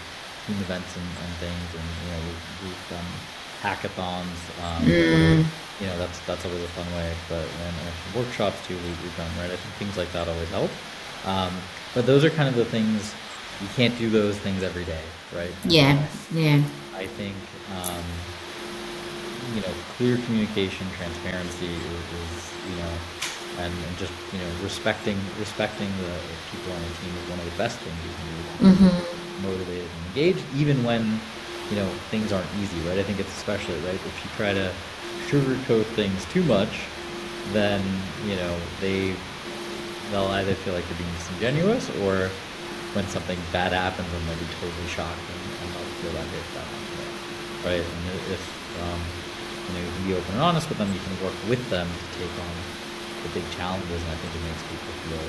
team 0.47 0.58
events 0.62 0.95
and, 0.95 1.06
and 1.23 1.32
things, 1.39 1.67
and 1.75 1.88
you 2.04 2.10
know 2.12 2.21
we've, 2.28 2.45
we've 2.63 2.86
done 2.89 3.10
hackathons. 3.62 4.39
Um, 4.63 4.84
You 5.80 5.88
know 5.88 5.97
that's 5.97 6.19
that's 6.28 6.43
always 6.45 6.63
a 6.63 6.67
fun 6.75 6.88
way. 6.95 7.13
But 7.30 7.45
and, 7.47 7.75
and 7.88 7.95
workshops 8.15 8.60
too 8.67 8.75
we, 8.75 8.89
we've 9.04 9.15
done 9.17 9.32
right. 9.39 9.52
I 9.52 9.56
think 9.56 9.73
things 9.75 9.97
like 9.97 10.12
that 10.12 10.28
always 10.28 10.49
help. 10.49 10.71
Um, 11.25 11.54
but 11.95 12.06
those 12.06 12.23
are 12.25 12.30
kind 12.30 12.49
of 12.49 12.56
the 12.56 12.65
things 12.65 13.13
you 13.62 13.67
can't 13.75 13.97
do 13.97 14.10
those 14.10 14.38
things 14.39 14.63
every 14.63 14.86
day, 14.86 15.04
right? 15.36 15.52
yeah, 15.67 16.08
yeah, 16.32 16.63
I 16.99 17.07
think 17.07 17.35
um, 17.79 18.03
you 19.55 19.62
know 19.62 19.73
clear 19.95 20.17
communication, 20.27 20.85
transparency 20.97 21.71
is, 21.71 22.05
is 22.19 22.51
you 22.69 22.75
know, 22.75 22.91
and, 23.63 23.71
and 23.73 23.97
just 23.97 24.12
you 24.33 24.39
know 24.39 24.51
respecting 24.62 25.17
respecting 25.39 25.88
the 26.03 26.12
people 26.51 26.73
on 26.73 26.81
the 26.83 26.93
team 26.99 27.15
is 27.15 27.29
one 27.29 27.39
of 27.39 27.45
the 27.45 27.57
best 27.57 27.79
things 27.79 27.95
you 28.03 28.12
can 28.12 28.27
do. 28.27 28.43
them 28.43 29.05
Motivated 29.43 29.88
and 29.88 30.07
engaged, 30.07 30.43
even 30.53 30.83
when 30.83 31.21
you 31.69 31.77
know 31.77 31.88
things 32.12 32.33
aren't 32.33 32.51
easy, 32.59 32.77
right? 32.81 32.99
I 32.99 33.03
think 33.03 33.21
it's 33.21 33.31
especially 33.38 33.79
right 33.88 33.95
if 33.95 34.15
you 34.23 34.29
try 34.35 34.53
to 34.53 34.69
sugarcoat 35.31 35.85
things 35.95 36.25
too 36.25 36.43
much, 36.43 36.83
then 37.53 37.81
you 38.27 38.35
know 38.35 38.57
they 38.81 39.15
they'll 40.12 40.27
either 40.27 40.53
feel 40.53 40.73
like 40.73 40.85
they're 40.89 40.97
being 40.97 41.15
disingenuous 41.15 41.89
or 42.01 42.29
when 42.93 43.05
something 43.07 43.38
bad 43.53 43.71
happens 43.71 44.12
and 44.12 44.27
they'll 44.27 44.35
be 44.39 44.45
totally 44.59 44.88
shocked 44.88 45.19
and, 45.29 45.41
and 45.62 45.75
they'll 45.75 45.93
feel 46.01 46.12
that 46.13 46.25
hit 46.27 46.43
that 46.55 46.65
much 46.65 46.81
more. 46.88 46.88
Right? 47.65 47.84
And 47.84 48.04
if 48.32 48.43
um, 48.82 49.02
you 49.67 49.74
know 49.76 49.82
you 49.86 49.91
can 49.95 50.04
be 50.08 50.13
open 50.15 50.32
and 50.34 50.41
honest 50.41 50.69
with 50.69 50.78
them, 50.78 50.91
you 50.93 51.00
can 51.00 51.13
work 51.24 51.36
with 51.50 51.63
them 51.69 51.88
to 51.88 52.06
take 52.19 52.34
on 52.39 52.56
the 53.24 53.30
big 53.30 53.43
challenges 53.52 54.02
and 54.02 54.12
I 54.12 54.15
think 54.15 54.32
it 54.36 54.43
makes 54.48 54.63
people 54.63 54.93
feel 55.04 55.26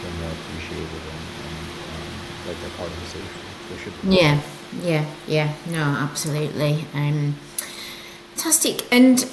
feel 0.00 0.12
more 0.20 0.32
appreciated 0.32 1.02
and, 1.14 1.24
and 1.48 1.68
um, 1.96 2.12
like 2.46 2.60
they're 2.60 2.76
part 2.76 2.90
of 2.90 3.00
the 3.00 3.06
solution. 3.06 3.40
They 3.70 3.76
should 3.78 3.94
be. 4.02 4.08
yeah, 4.16 4.40
yeah, 4.82 5.04
yeah. 5.26 5.54
No, 5.66 5.80
absolutely. 5.82 6.84
Um, 6.92 7.36
fantastic. 8.34 8.84
And 8.92 9.26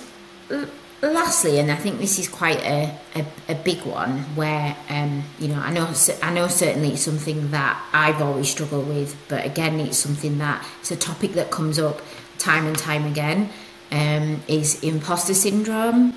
l- 0.50 0.70
lastly, 1.02 1.60
and 1.60 1.72
I 1.72 1.76
think 1.76 2.00
this 2.00 2.20
is 2.20 2.28
quite 2.28 2.62
a, 2.64 2.98
a, 3.16 3.26
a 3.50 3.56
big 3.56 3.84
one, 3.84 4.20
where 4.36 4.78
um, 4.90 5.24
you 5.40 5.48
know, 5.50 5.60
I 5.60 5.72
know, 5.72 5.92
I 6.22 6.34
know 6.34 6.48
certainly 6.48 6.94
it's 6.94 7.02
something 7.02 7.52
that 7.52 7.82
I've 7.92 8.22
always 8.22 8.50
struggled 8.50 8.88
with, 8.88 9.18
but 9.28 9.46
again, 9.46 9.80
it's 9.80 9.98
something 9.98 10.38
that 10.38 10.66
it's 10.80 10.92
a 10.92 10.96
topic 10.96 11.34
that 11.34 11.52
comes 11.52 11.80
up 11.80 12.02
time 12.40 12.66
and 12.66 12.78
time 12.78 13.06
again. 13.06 13.50
Um, 13.92 14.44
is 14.48 14.84
imposter 14.84 15.34
syndrome. 15.34 16.14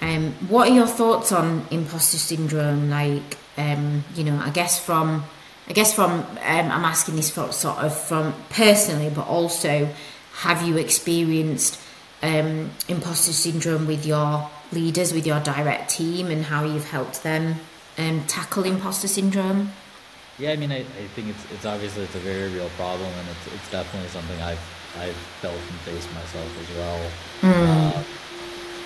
Um, 0.00 0.32
what 0.48 0.68
are 0.68 0.74
your 0.74 0.86
thoughts 0.86 1.30
on 1.30 1.66
imposter 1.70 2.16
syndrome? 2.16 2.90
Like, 2.90 3.38
um, 3.56 4.04
you 4.14 4.24
know, 4.24 4.36
I 4.38 4.50
guess 4.50 4.84
from, 4.84 5.24
I 5.68 5.72
guess 5.74 5.94
from, 5.94 6.10
um, 6.10 6.26
I'm 6.40 6.84
asking 6.84 7.16
this 7.16 7.30
for, 7.30 7.52
sort 7.52 7.78
of 7.78 7.96
from 7.96 8.34
personally, 8.50 9.10
but 9.14 9.26
also, 9.26 9.88
have 10.40 10.66
you 10.66 10.78
experienced 10.78 11.78
um, 12.22 12.70
imposter 12.88 13.32
syndrome 13.32 13.86
with 13.86 14.06
your 14.06 14.50
leaders, 14.72 15.12
with 15.12 15.26
your 15.26 15.40
direct 15.40 15.90
team, 15.90 16.28
and 16.28 16.44
how 16.44 16.64
you've 16.64 16.88
helped 16.88 17.22
them 17.22 17.56
um, 17.98 18.24
tackle 18.26 18.64
imposter 18.64 19.08
syndrome? 19.08 19.72
Yeah, 20.38 20.52
I 20.52 20.56
mean, 20.56 20.72
I, 20.72 20.78
I 20.78 21.06
think 21.14 21.28
it's 21.28 21.52
it's 21.52 21.66
obviously 21.66 22.04
it's 22.04 22.14
a 22.14 22.20
very 22.20 22.50
real 22.50 22.70
problem, 22.70 23.06
and 23.06 23.28
it's 23.28 23.54
it's 23.54 23.70
definitely 23.70 24.08
something 24.08 24.40
I've 24.40 24.58
I've 24.98 25.16
felt 25.40 25.56
and 25.56 25.80
faced 25.88 26.12
myself 26.14 26.50
as 26.60 26.68
well. 26.76 27.00
Uh, 27.42 28.02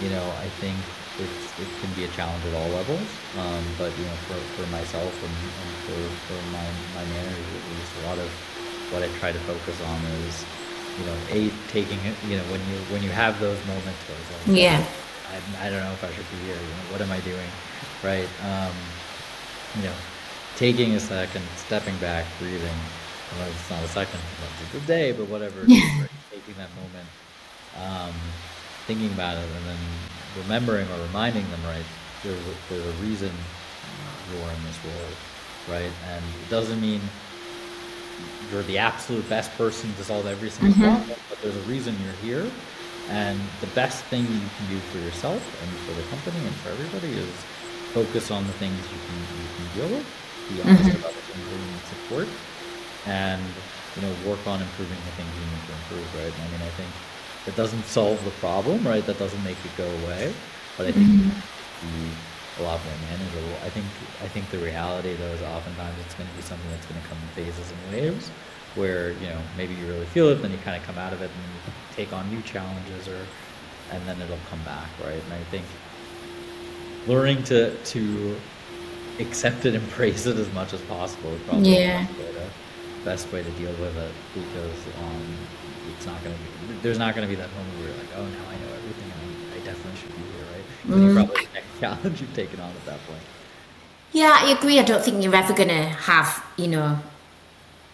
you 0.03 0.11
know, 0.11 0.23
I 0.41 0.49
think 0.63 0.77
it's 1.19 1.41
it 1.61 1.69
can 1.81 1.91
be 1.95 2.05
a 2.05 2.09
challenge 2.13 2.45
at 2.47 2.55
all 2.55 2.69
levels, 2.69 3.09
um, 3.39 3.65
but 3.79 3.91
you 3.99 4.05
know, 4.05 4.17
for, 4.29 4.39
for 4.55 4.67
myself 4.71 5.09
and, 5.25 5.33
and 5.33 5.73
for, 5.89 5.99
for 6.29 6.39
my 6.53 6.67
my 6.95 7.05
managers 7.11 7.49
at 7.59 7.65
least, 7.73 7.93
a 8.05 8.07
lot 8.07 8.19
of 8.19 8.29
what 8.93 9.03
I 9.03 9.09
try 9.19 9.33
to 9.33 9.39
focus 9.51 9.81
on 9.83 9.99
is, 10.29 10.45
you 11.01 11.05
know, 11.07 11.17
a 11.33 11.51
taking 11.73 11.99
it. 12.05 12.15
You 12.29 12.37
know, 12.39 12.45
when 12.53 12.61
you 12.71 12.77
when 12.93 13.03
you 13.03 13.11
have 13.11 13.41
those 13.41 13.59
moments 13.67 13.99
where 14.07 14.19
it's 14.21 14.49
like, 14.49 14.57
Yeah. 14.57 14.85
I, 15.33 15.67
I 15.67 15.71
don't 15.71 15.83
know 15.83 15.93
if 15.93 16.05
I 16.05 16.13
should 16.13 16.29
be 16.31 16.39
here. 16.47 16.55
You 16.55 16.71
know, 16.77 16.87
what 16.93 17.01
am 17.01 17.11
I 17.11 17.21
doing? 17.21 17.51
Right. 18.05 18.29
Um, 18.47 18.77
you 19.77 19.83
know, 19.89 19.97
taking 20.57 20.95
a 20.95 21.01
second, 21.01 21.45
stepping 21.57 21.97
back, 21.99 22.27
breathing. 22.39 22.79
Well, 23.39 23.49
it's 23.51 23.71
not 23.71 23.83
a 23.83 23.89
second, 23.89 24.21
it's 24.61 24.71
a 24.71 24.73
good 24.73 24.87
day, 24.87 25.13
but 25.13 25.29
whatever. 25.29 25.61
right? 25.67 26.09
Taking 26.31 26.55
that 26.57 26.71
moment, 26.77 27.09
um, 27.83 28.15
thinking 28.87 29.13
about 29.13 29.37
it, 29.37 29.49
and 29.57 29.67
then 29.67 29.79
remembering 30.43 30.87
or 30.89 31.03
reminding 31.07 31.49
them, 31.51 31.61
right? 31.67 31.85
There's 32.23 32.39
a, 32.39 32.55
there's 32.71 32.87
a 32.87 33.03
reason 33.03 33.31
you're 34.33 34.51
in 34.51 34.63
this 34.65 34.79
role, 34.85 35.77
right? 35.77 35.91
And 36.11 36.25
it 36.25 36.51
doesn't 36.51 36.81
mean 36.81 37.01
you're 38.53 38.63
the 38.65 38.79
absolute 38.79 39.29
best 39.29 39.51
person 39.59 39.93
to 39.95 40.05
solve 40.05 40.27
every 40.27 40.51
single 40.51 40.75
problem, 40.79 41.19
but 41.29 41.41
there's 41.43 41.57
a 41.57 41.67
reason 41.69 41.97
you're 42.05 42.21
here. 42.23 42.51
And 43.09 43.39
the 43.61 43.69
best 43.69 44.03
thing 44.07 44.23
you 44.23 44.41
can 44.59 44.67
do 44.69 44.79
for 44.91 44.99
yourself 44.99 45.39
and 45.63 45.71
for 45.87 45.95
the 45.95 46.03
company 46.09 46.45
and 46.45 46.55
for 46.57 46.71
everybody 46.71 47.13
is 47.13 47.31
focus 47.95 48.31
on 48.31 48.45
the 48.47 48.53
things 48.55 48.77
you 48.77 48.99
can 49.07 49.19
you 49.41 49.49
can 49.57 49.67
deal 49.79 49.97
with, 49.97 50.07
be 50.51 50.63
honest 50.63 50.99
about 50.99 51.15
the 51.15 51.23
things 51.31 51.45
that 51.47 51.55
you 51.55 51.71
need 51.71 51.87
support, 51.87 52.29
and 53.07 53.43
you 53.95 54.03
know 54.03 54.13
work 54.27 54.45
on 54.47 54.61
improving 54.61 54.99
the 55.07 55.15
things 55.17 55.31
you 55.35 55.47
need 55.47 55.65
to 55.67 55.73
improve. 55.73 56.09
Right? 56.15 56.33
I 56.35 56.47
mean, 56.53 56.63
I 56.63 56.73
think 56.77 56.91
it 57.47 57.57
doesn't 57.57 57.85
solve 57.85 58.23
the 58.25 58.31
problem, 58.43 58.87
right? 58.87 59.05
That 59.07 59.19
doesn't 59.19 59.43
make 59.45 59.57
it 59.65 59.75
go 59.77 59.89
away, 60.05 60.33
but 60.77 60.87
I 60.87 60.93
think 60.93 61.07
mm-hmm. 61.07 61.87
be 61.87 62.11
a 62.59 62.63
lot 62.63 62.81
more 62.85 62.95
manageable. 63.11 63.57
I 63.65 63.71
think 63.71 63.87
I 64.23 64.29
think 64.29 64.51
the 64.51 64.59
reality 64.59 65.15
though 65.15 65.33
is 65.33 65.43
oftentimes 65.43 65.95
it's 66.05 66.15
going 66.15 66.29
to 66.29 66.37
be 66.37 66.43
something 66.43 66.71
that's 66.71 66.87
going 66.87 67.01
to 67.01 67.07
come 67.09 67.19
in 67.19 67.45
phases 67.45 67.73
and 67.73 67.81
waves, 67.93 68.29
where 68.75 69.13
you 69.13 69.29
know 69.29 69.41
maybe 69.57 69.75
you 69.75 69.87
really 69.87 70.07
feel 70.07 70.29
it, 70.29 70.43
then 70.43 70.51
you 70.51 70.59
kind 70.59 70.77
of 70.77 70.87
come 70.87 70.99
out 70.99 71.13
of 71.13 71.23
it 71.23 71.31
and 71.31 71.43
you 71.55 71.73
take 71.95 72.13
on 72.13 72.29
new 72.31 72.43
challenges, 72.43 73.09
or 73.09 73.21
and 73.93 74.07
then 74.07 74.21
it'll 74.21 74.39
come 74.51 74.63
back, 74.65 74.89
right? 75.05 75.23
And 75.23 75.33
I 75.33 75.43
think 75.51 75.65
learning 77.07 77.45
to 77.45 77.77
to 77.77 78.37
accept 79.21 79.65
it, 79.65 79.75
embrace 79.75 80.27
it 80.31 80.37
as 80.37 80.53
much 80.53 80.73
as 80.73 80.81
possible 80.83 81.31
is 81.35 81.43
probably 81.43 81.77
yeah. 81.77 82.07
the 82.07 82.36
best 83.07 83.33
way 83.33 83.41
to 83.41 83.51
deal 83.53 83.71
with 83.81 83.97
it 83.97 84.13
because 84.35 84.87
um, 84.99 85.37
it's 85.97 86.05
not 86.07 86.23
going 86.25 86.35
to 86.35 86.43
be 86.43 86.75
there's 86.83 86.99
not 86.99 87.15
going 87.15 87.27
to 87.27 87.33
be 87.33 87.41
that 87.41 87.51
moment 87.55 87.79
where 87.79 87.89
you're 87.89 87.97
like, 87.97 88.11
oh, 88.17 88.27
now 88.27 88.45
I 88.51 88.57
know 88.59 88.75
everything 88.75 89.11
and 89.15 89.53
I, 89.53 89.57
I 89.57 89.59
definitely 89.65 89.99
should 90.01 90.11
be 90.11 90.23
here, 90.23 90.47
right? 90.53 90.67
Mm. 90.89 91.09
you 91.09 91.15
probably 91.15 91.47
the 91.47 91.53
next 91.55 91.73
challenge 91.81 92.21
you've 92.21 92.35
taken 92.35 92.61
on 92.61 92.71
at 92.71 92.85
that 92.85 92.99
point. 93.07 93.23
Yeah, 94.13 94.37
I 94.41 94.51
agree. 94.51 94.81
I 94.81 94.83
don't 94.83 95.05
think 95.05 95.23
you're 95.23 95.35
ever 95.35 95.55
going 95.55 95.69
to 95.69 95.85
have, 95.85 96.45
you 96.57 96.67
know, 96.67 96.99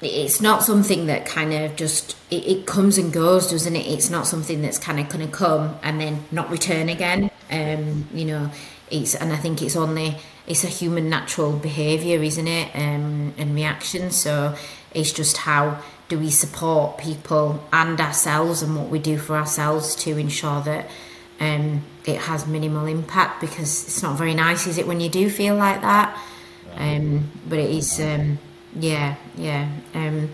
it's 0.01 0.41
not 0.41 0.63
something 0.63 1.07
that 1.07 1.27
kind 1.27 1.53
of 1.53 1.77
just 1.77 2.17
it, 2.31 2.47
it, 2.47 2.67
comes 2.67 2.99
and 2.99 3.13
goes 3.13 3.51
doesn't 3.51 3.77
it 3.77 3.87
it's 3.87 4.11
not 4.11 4.27
something 4.27 4.61
that's 4.61 4.79
kind 4.79 4.99
of 4.99 5.09
going 5.09 5.25
to 5.25 5.33
come 5.33 5.79
and 5.83 6.01
then 6.01 6.25
not 6.33 6.51
return 6.51 6.89
again 6.89 7.31
um 7.53 8.09
you 8.13 8.25
know 8.25 8.51
it's 8.91 9.15
and 9.15 9.33
i 9.33 9.37
think 9.37 9.63
it's 9.63 9.77
only 9.77 10.17
it's 10.49 10.65
a 10.65 10.69
human 10.69 11.09
natural 11.09 11.53
behavior 11.53 12.21
isn't 12.21 12.49
it 12.49 12.75
um 12.75 13.33
and 13.39 13.55
reaction 13.55 14.11
so 14.11 14.57
it's 14.95 15.13
just 15.13 15.39
how 15.39 15.81
do 16.09 16.19
we 16.19 16.31
support 16.31 16.99
people 16.99 17.63
and 17.73 18.01
ourselves 18.01 18.63
and 18.63 18.77
what 18.77 18.89
we 18.89 18.99
do 18.99 19.17
for 19.17 19.37
ourselves 19.37 19.95
to 19.97 20.19
ensure 20.19 20.61
that 20.63 20.91
um, 21.41 21.83
it 22.05 22.19
has 22.19 22.47
minimal 22.47 22.87
impact 22.87 23.41
because 23.41 23.85
it's 23.85 24.03
not 24.03 24.19
very 24.19 24.35
nice, 24.35 24.67
is 24.67 24.79
it, 24.79 24.87
when 24.87 25.01
you 25.01 25.09
do 25.09 25.31
feel 25.31 25.57
like 25.57 25.81
that? 25.81 26.19
Um, 26.77 27.31
but 27.49 27.59
it 27.59 27.71
is, 27.71 28.01
um, 28.01 28.39
yeah, 28.75 29.17
yeah. 29.37 29.69
Um, 29.95 30.29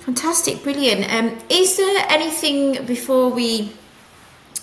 fantastic, 0.00 0.62
brilliant. 0.62 1.12
Um, 1.12 1.38
is 1.48 1.76
there 1.76 2.06
anything 2.08 2.86
before 2.86 3.30
we 3.30 3.72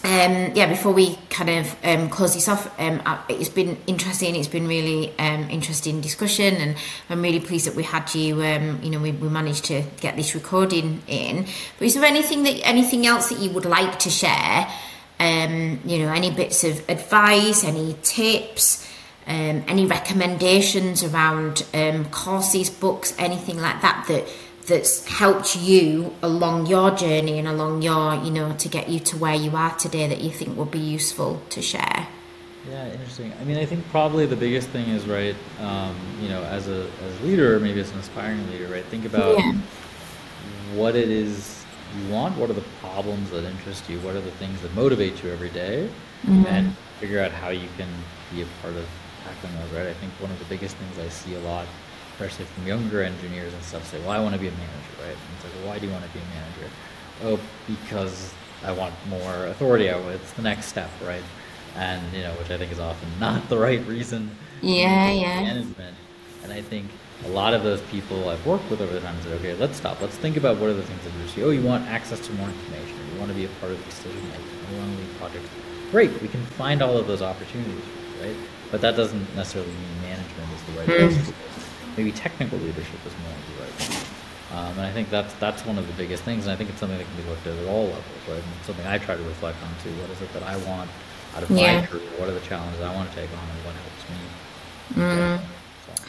um, 0.04 0.52
yeah, 0.54 0.68
before 0.68 0.94
we 0.94 1.18
kind 1.30 1.50
of 1.50 1.76
um, 1.84 2.10
close 2.10 2.34
this 2.34 2.48
off, 2.48 2.68
um, 2.80 3.02
it's 3.30 3.50
been 3.50 3.78
interesting. 3.88 4.36
It's 4.36 4.48
been 4.48 4.68
really 4.68 5.18
um, 5.18 5.50
interesting 5.50 6.02
discussion, 6.02 6.56
and 6.56 6.76
I'm 7.10 7.22
really 7.22 7.40
pleased 7.40 7.66
that 7.68 7.76
we 7.76 7.84
had 7.84 8.14
you. 8.14 8.42
Um, 8.44 8.80
you 8.84 8.92
know, 8.92 9.00
we, 9.00 9.12
we 9.12 9.28
managed 9.28 9.66
to 9.66 9.84
get 10.00 10.16
this 10.16 10.36
recording 10.36 11.02
in. 11.08 11.48
But 11.78 11.88
is 11.88 11.96
there 11.96 12.06
anything 12.06 12.44
that 12.44 12.66
anything 12.66 13.08
else 13.08 13.30
that 13.30 13.40
you 13.40 13.50
would 13.52 13.66
like 13.66 14.00
to 14.00 14.10
share? 14.10 14.72
Um, 15.20 15.80
you 15.84 16.00
know, 16.00 16.14
any 16.14 16.32
bits 16.32 16.64
of 16.64 16.88
advice, 16.90 17.64
any 17.64 17.98
tips, 18.04 18.88
any 19.26 19.86
recommendations 19.86 21.04
around 21.04 21.66
courses, 22.12 22.70
books, 22.70 23.16
anything 23.18 23.60
like 23.60 23.82
that 23.82 24.06
that 24.08 24.28
that's 24.68 25.06
helped 25.08 25.56
you 25.56 26.14
along 26.22 26.66
your 26.68 26.92
journey 26.92 27.40
and 27.40 27.48
along 27.48 27.82
your, 27.82 28.16
you 28.16 28.30
know, 28.30 28.54
to 28.54 28.68
get 28.68 28.90
you 28.90 29.00
to 29.00 29.18
where 29.18 29.34
you 29.34 29.56
are 29.56 29.74
today 29.76 30.08
that 30.08 30.22
you 30.22 30.30
think 30.30 30.58
would 30.58 30.72
be 30.72 30.80
useful 30.80 31.42
to 31.50 31.62
share? 31.62 32.08
Yeah, 32.70 32.92
interesting. 32.92 33.32
I 33.40 33.46
mean, 33.46 33.58
I 33.58 33.66
think 33.66 33.88
probably 33.90 34.26
the 34.26 34.36
biggest 34.36 34.68
thing 34.70 34.90
is 34.90 35.06
right. 35.08 35.36
Um, 35.62 35.96
you 36.22 36.28
know, 36.28 36.44
as 36.44 36.68
a 36.68 36.90
as 37.06 37.22
a 37.22 37.24
leader, 37.24 37.60
maybe 37.62 37.80
as 37.80 37.90
an 37.92 38.00
aspiring 38.00 38.46
leader, 38.52 38.68
right? 38.68 38.84
Think 38.86 39.06
about 39.06 39.40
yeah. 39.40 39.54
what 40.76 40.98
it 40.98 41.10
is 41.10 41.64
you 41.98 42.14
want. 42.14 42.38
What 42.38 42.50
are 42.50 42.54
the 42.54 42.66
problems 42.82 43.30
that 43.32 43.46
interest 43.46 43.90
you? 43.90 44.00
What 44.00 44.16
are 44.16 44.22
the 44.22 44.32
things 44.32 44.62
that 44.64 44.76
motivate 44.76 45.24
you 45.24 45.32
every 45.32 45.50
day? 45.50 45.90
Mm-hmm. 46.24 46.46
And 46.48 46.76
figure 47.00 47.22
out 47.22 47.32
how 47.32 47.50
you 47.50 47.70
can 47.78 47.88
be 48.34 48.42
a 48.42 48.46
part 48.62 48.76
of 48.76 48.86
tackling 49.24 49.58
those. 49.62 49.72
Right. 49.72 49.88
I 49.88 49.94
think 49.94 50.12
one 50.20 50.32
of 50.32 50.40
the 50.40 50.46
biggest 50.46 50.76
things 50.76 51.00
I 51.00 51.08
see 51.08 51.36
a 51.36 51.40
lot 51.40 51.68
especially 52.20 52.46
from 52.46 52.66
younger 52.66 53.04
engineers 53.04 53.54
and 53.54 53.64
stuff, 53.64 53.86
say, 53.86 54.00
well, 54.00 54.10
I 54.10 54.20
want 54.20 54.34
to 54.34 54.42
be 54.42 54.48
a 54.48 54.52
manager, 54.52 54.94
right? 55.00 55.12
And 55.12 55.36
it's 55.36 55.44
like, 55.44 55.54
well, 55.56 55.68
why 55.68 55.80
do 55.80 55.86
you 55.86 55.92
want 55.92 56.04
to 56.04 56.10
be 56.10 56.20
a 56.20 56.26
manager? 56.34 56.74
Oh, 57.24 57.40
because 57.68 58.34
I 58.64 58.72
want 58.72 58.94
more 59.08 59.46
authority. 59.46 59.86
It's 59.86 60.32
the 60.34 60.42
next 60.42 60.66
step, 60.66 60.90
right? 61.06 61.22
And, 61.76 62.02
you 62.14 62.24
know, 62.24 62.32
which 62.34 62.50
I 62.50 62.58
think 62.58 62.72
is 62.72 62.80
often 62.80 63.08
not 63.20 63.48
the 63.50 63.58
right 63.58 63.86
reason. 63.86 64.32
Yeah, 64.64 65.12
yeah. 65.12 65.42
Management. 65.42 65.96
And 66.44 66.52
I 66.52 66.62
think 66.62 66.90
a 67.26 67.30
lot 67.30 67.54
of 67.54 67.62
those 67.62 67.82
people 67.82 68.30
I've 68.30 68.44
worked 68.48 68.68
with 68.72 68.82
over 68.82 68.94
the 68.94 69.02
time 69.02 69.16
said, 69.22 69.34
okay, 69.34 69.54
let's 69.54 69.78
stop. 69.78 70.02
Let's 70.02 70.16
think 70.16 70.38
about 70.38 70.58
what 70.58 70.72
are 70.72 70.74
the 70.74 70.84
things 70.84 71.04
that 71.04 71.38
you. 71.38 71.46
Oh, 71.46 71.52
you 71.52 71.62
want 71.62 71.88
access 71.88 72.20
to 72.26 72.34
more 72.34 72.48
information. 72.48 72.98
You 73.14 73.20
want 73.20 73.30
to 73.30 73.38
be 73.38 73.46
a 73.46 73.50
part 73.60 73.72
of 73.72 73.78
the 73.78 73.86
decision 73.86 74.24
making. 74.30 74.46
You 74.72 74.80
want 74.80 74.92
to 74.92 75.04
lead 75.04 75.18
projects. 75.20 75.50
Great, 75.92 76.20
we 76.20 76.28
can 76.28 76.44
find 76.46 76.82
all 76.82 76.98
of 76.98 77.06
those 77.06 77.22
opportunities, 77.22 77.84
right? 78.24 78.36
But 78.72 78.82
that 78.82 78.96
doesn't 78.96 79.36
necessarily 79.36 79.72
mean 79.72 80.02
management 80.02 80.50
is 80.54 80.64
the 80.64 80.80
right 80.80 80.88
mm. 80.88 81.16
place 81.16 81.34
maybe 81.98 82.12
technical 82.12 82.58
leadership 82.60 83.00
is 83.06 83.14
more 83.24 83.34
of 83.34 83.46
the 83.48 83.64
right 83.64 83.90
one. 83.90 84.08
Um, 84.50 84.72
and 84.78 84.82
I 84.82 84.92
think 84.94 85.10
that's 85.10 85.34
that's 85.36 85.66
one 85.66 85.78
of 85.78 85.88
the 85.88 85.94
biggest 85.94 86.24
things, 86.24 86.46
and 86.46 86.54
I 86.54 86.56
think 86.56 86.70
it's 86.70 86.80
something 86.80 86.98
that 86.98 87.06
can 87.06 87.24
be 87.24 87.30
looked 87.30 87.46
at 87.48 87.58
at 87.58 87.68
all 87.68 87.86
levels, 87.86 88.06
right? 88.30 88.38
And 88.38 88.66
something 88.66 88.86
I 88.88 88.98
try 88.98 89.18
to 89.18 89.24
reflect 89.24 89.58
on 89.62 89.70
too. 89.84 89.92
What 90.02 90.10
is 90.10 90.22
it 90.22 90.32
that 90.34 90.44
I 90.44 90.56
want 90.58 90.90
out 91.36 91.44
of 91.44 91.52
yeah. 91.52 91.82
my 91.82 91.86
career? 91.86 92.10
What 92.18 92.30
are 92.30 92.34
the 92.34 92.40
challenges 92.42 92.80
I 92.82 92.96
want 92.96 93.10
to 93.10 93.16
take 93.16 93.30
on, 93.32 93.44
and 93.50 93.66
what 93.66 93.76
helps 93.76 94.10
me? 94.10 95.04
Mm. 95.04 95.40
So. 95.86 96.04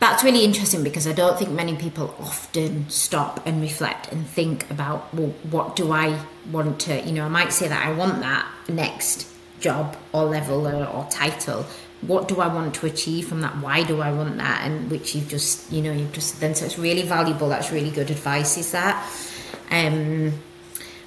That's 0.00 0.22
really 0.22 0.44
interesting 0.44 0.82
because 0.82 1.06
I 1.06 1.12
don't 1.12 1.38
think 1.38 1.50
many 1.50 1.76
people 1.76 2.14
often 2.18 2.90
stop 2.90 3.46
and 3.46 3.62
reflect 3.62 4.12
and 4.12 4.26
think 4.26 4.68
about, 4.70 5.14
well, 5.14 5.28
what 5.50 5.76
do 5.76 5.92
I 5.92 6.18
want 6.50 6.80
to, 6.80 7.00
you 7.00 7.12
know, 7.12 7.24
I 7.24 7.28
might 7.28 7.52
say 7.52 7.68
that 7.68 7.86
I 7.86 7.92
want 7.92 8.20
that 8.20 8.46
next 8.68 9.28
job 9.60 9.96
or 10.12 10.24
level 10.24 10.66
or, 10.66 10.84
or 10.84 11.06
title, 11.08 11.64
what 12.02 12.28
do 12.28 12.40
I 12.40 12.48
want 12.48 12.74
to 12.76 12.86
achieve 12.86 13.28
from 13.28 13.40
that? 13.42 13.56
Why 13.58 13.82
do 13.84 14.00
I 14.00 14.12
want 14.12 14.36
that? 14.38 14.62
And 14.66 14.90
which 14.90 15.14
you've 15.14 15.28
just, 15.28 15.72
you 15.72 15.82
know, 15.82 15.92
you've 15.92 16.12
just 16.12 16.40
then 16.40 16.54
so 16.54 16.66
it's 16.66 16.78
really 16.78 17.02
valuable. 17.02 17.48
That's 17.48 17.70
really 17.70 17.90
good 17.90 18.10
advice. 18.10 18.58
Is 18.58 18.72
that? 18.72 19.08
Um, 19.70 20.32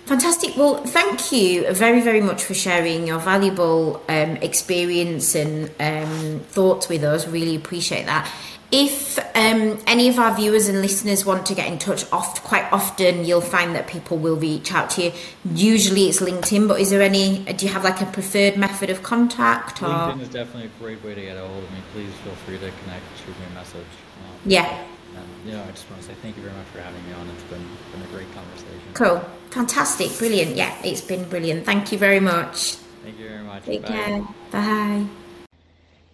fantastic. 0.06 0.56
Well, 0.56 0.78
thank 0.78 1.32
you 1.32 1.72
very, 1.74 2.02
very 2.02 2.22
much 2.22 2.44
for 2.44 2.54
sharing 2.54 3.08
your 3.08 3.20
valuable 3.20 4.02
um, 4.08 4.38
experience 4.38 5.36
and 5.36 5.70
um, 5.80 6.40
thoughts 6.40 6.88
with 6.88 7.04
us. 7.04 7.28
Really 7.28 7.56
appreciate 7.56 8.06
that. 8.06 8.32
If 8.72 9.20
um, 9.36 9.80
any 9.86 10.10
of 10.10 10.18
our 10.18 10.36
viewers 10.36 10.68
and 10.68 10.82
listeners 10.82 11.26
want 11.26 11.46
to 11.48 11.56
get 11.56 11.72
in 11.72 11.78
touch, 11.78 12.04
oft 12.12 12.44
quite 12.44 12.72
often 12.72 13.24
you'll 13.24 13.42
find 13.42 13.76
that 13.76 13.88
people 13.88 14.18
will 14.18 14.36
reach 14.36 14.74
out 14.74 14.90
to 14.92 15.04
you. 15.04 15.12
Usually 15.54 16.08
it's 16.10 16.20
LinkedIn, 16.20 16.68
but 16.68 16.80
is 16.80 16.90
there 16.90 17.02
any? 17.02 17.40
Do 17.40 17.66
you 17.66 17.72
have 17.72 17.84
like 17.84 18.02
a 18.02 18.06
preferred 18.06 18.58
method 18.58 18.90
of 18.90 19.04
contact? 19.04 19.82
Or? 19.82 19.88
LinkedIn 19.88 20.22
is 20.22 20.30
definitely 20.30 20.66
a 20.66 20.80
great 20.80 21.04
way 21.04 21.16
to 21.16 21.22
get 21.22 21.38
a 21.38 21.48
hold 21.48 21.64
of 21.64 21.72
me. 21.72 21.78
Please 21.94 22.12
feel 22.24 22.34
free 22.46 22.58
to 22.58 22.72
connect, 22.84 23.04
shoot 23.20 23.40
me 23.40 23.46
a 23.52 23.54
message. 23.54 23.76
Um, 23.82 24.40
yeah. 24.46 24.84
And 25.16 25.28
you 25.46 25.52
know, 25.54 25.64
I 25.64 25.72
just 25.72 25.90
want 25.90 26.02
to 26.02 26.08
say 26.08 26.14
thank 26.22 26.36
you 26.36 26.44
very 26.44 26.56
much 26.56 26.68
for 26.68 26.82
having 26.82 27.06
me 27.06 27.14
on. 27.14 27.30
It's 27.30 27.44
been 27.44 27.66
been 27.92 28.02
a 28.02 28.12
great 28.14 28.34
conversation. 28.34 28.94
Cool, 28.94 29.20
fantastic, 29.52 30.18
brilliant. 30.18 30.56
Yeah, 30.56 30.76
it's 30.84 31.02
been 31.02 31.28
brilliant. 31.30 31.66
Thank 31.66 31.92
you 31.92 31.98
very 31.98 32.20
much. 32.20 32.78
Thank 33.04 33.20
you 33.20 33.30
very 33.30 33.44
much. 33.44 33.64
Take 33.66 33.84
Bye. 33.84 33.88
care. 33.88 34.28
Bye. 34.52 35.06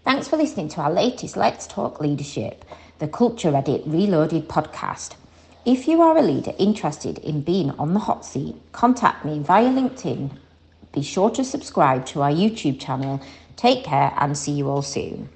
Thanks 0.03 0.27
for 0.27 0.35
listening 0.35 0.67
to 0.69 0.81
our 0.81 0.91
latest 0.91 1.37
Let's 1.37 1.67
Talk 1.67 2.01
Leadership, 2.01 2.65
the 2.97 3.07
Culture 3.07 3.55
Edit 3.55 3.83
Reloaded 3.85 4.47
podcast. 4.47 5.13
If 5.63 5.87
you 5.87 6.01
are 6.01 6.17
a 6.17 6.23
leader 6.23 6.53
interested 6.57 7.19
in 7.19 7.41
being 7.41 7.69
on 7.71 7.93
the 7.93 7.99
hot 7.99 8.25
seat, 8.25 8.55
contact 8.71 9.23
me 9.23 9.37
via 9.37 9.69
LinkedIn. 9.69 10.31
Be 10.91 11.03
sure 11.03 11.29
to 11.29 11.43
subscribe 11.43 12.07
to 12.07 12.23
our 12.23 12.31
YouTube 12.31 12.79
channel. 12.79 13.21
Take 13.55 13.83
care 13.83 14.11
and 14.17 14.35
see 14.35 14.53
you 14.53 14.71
all 14.71 14.81
soon. 14.81 15.29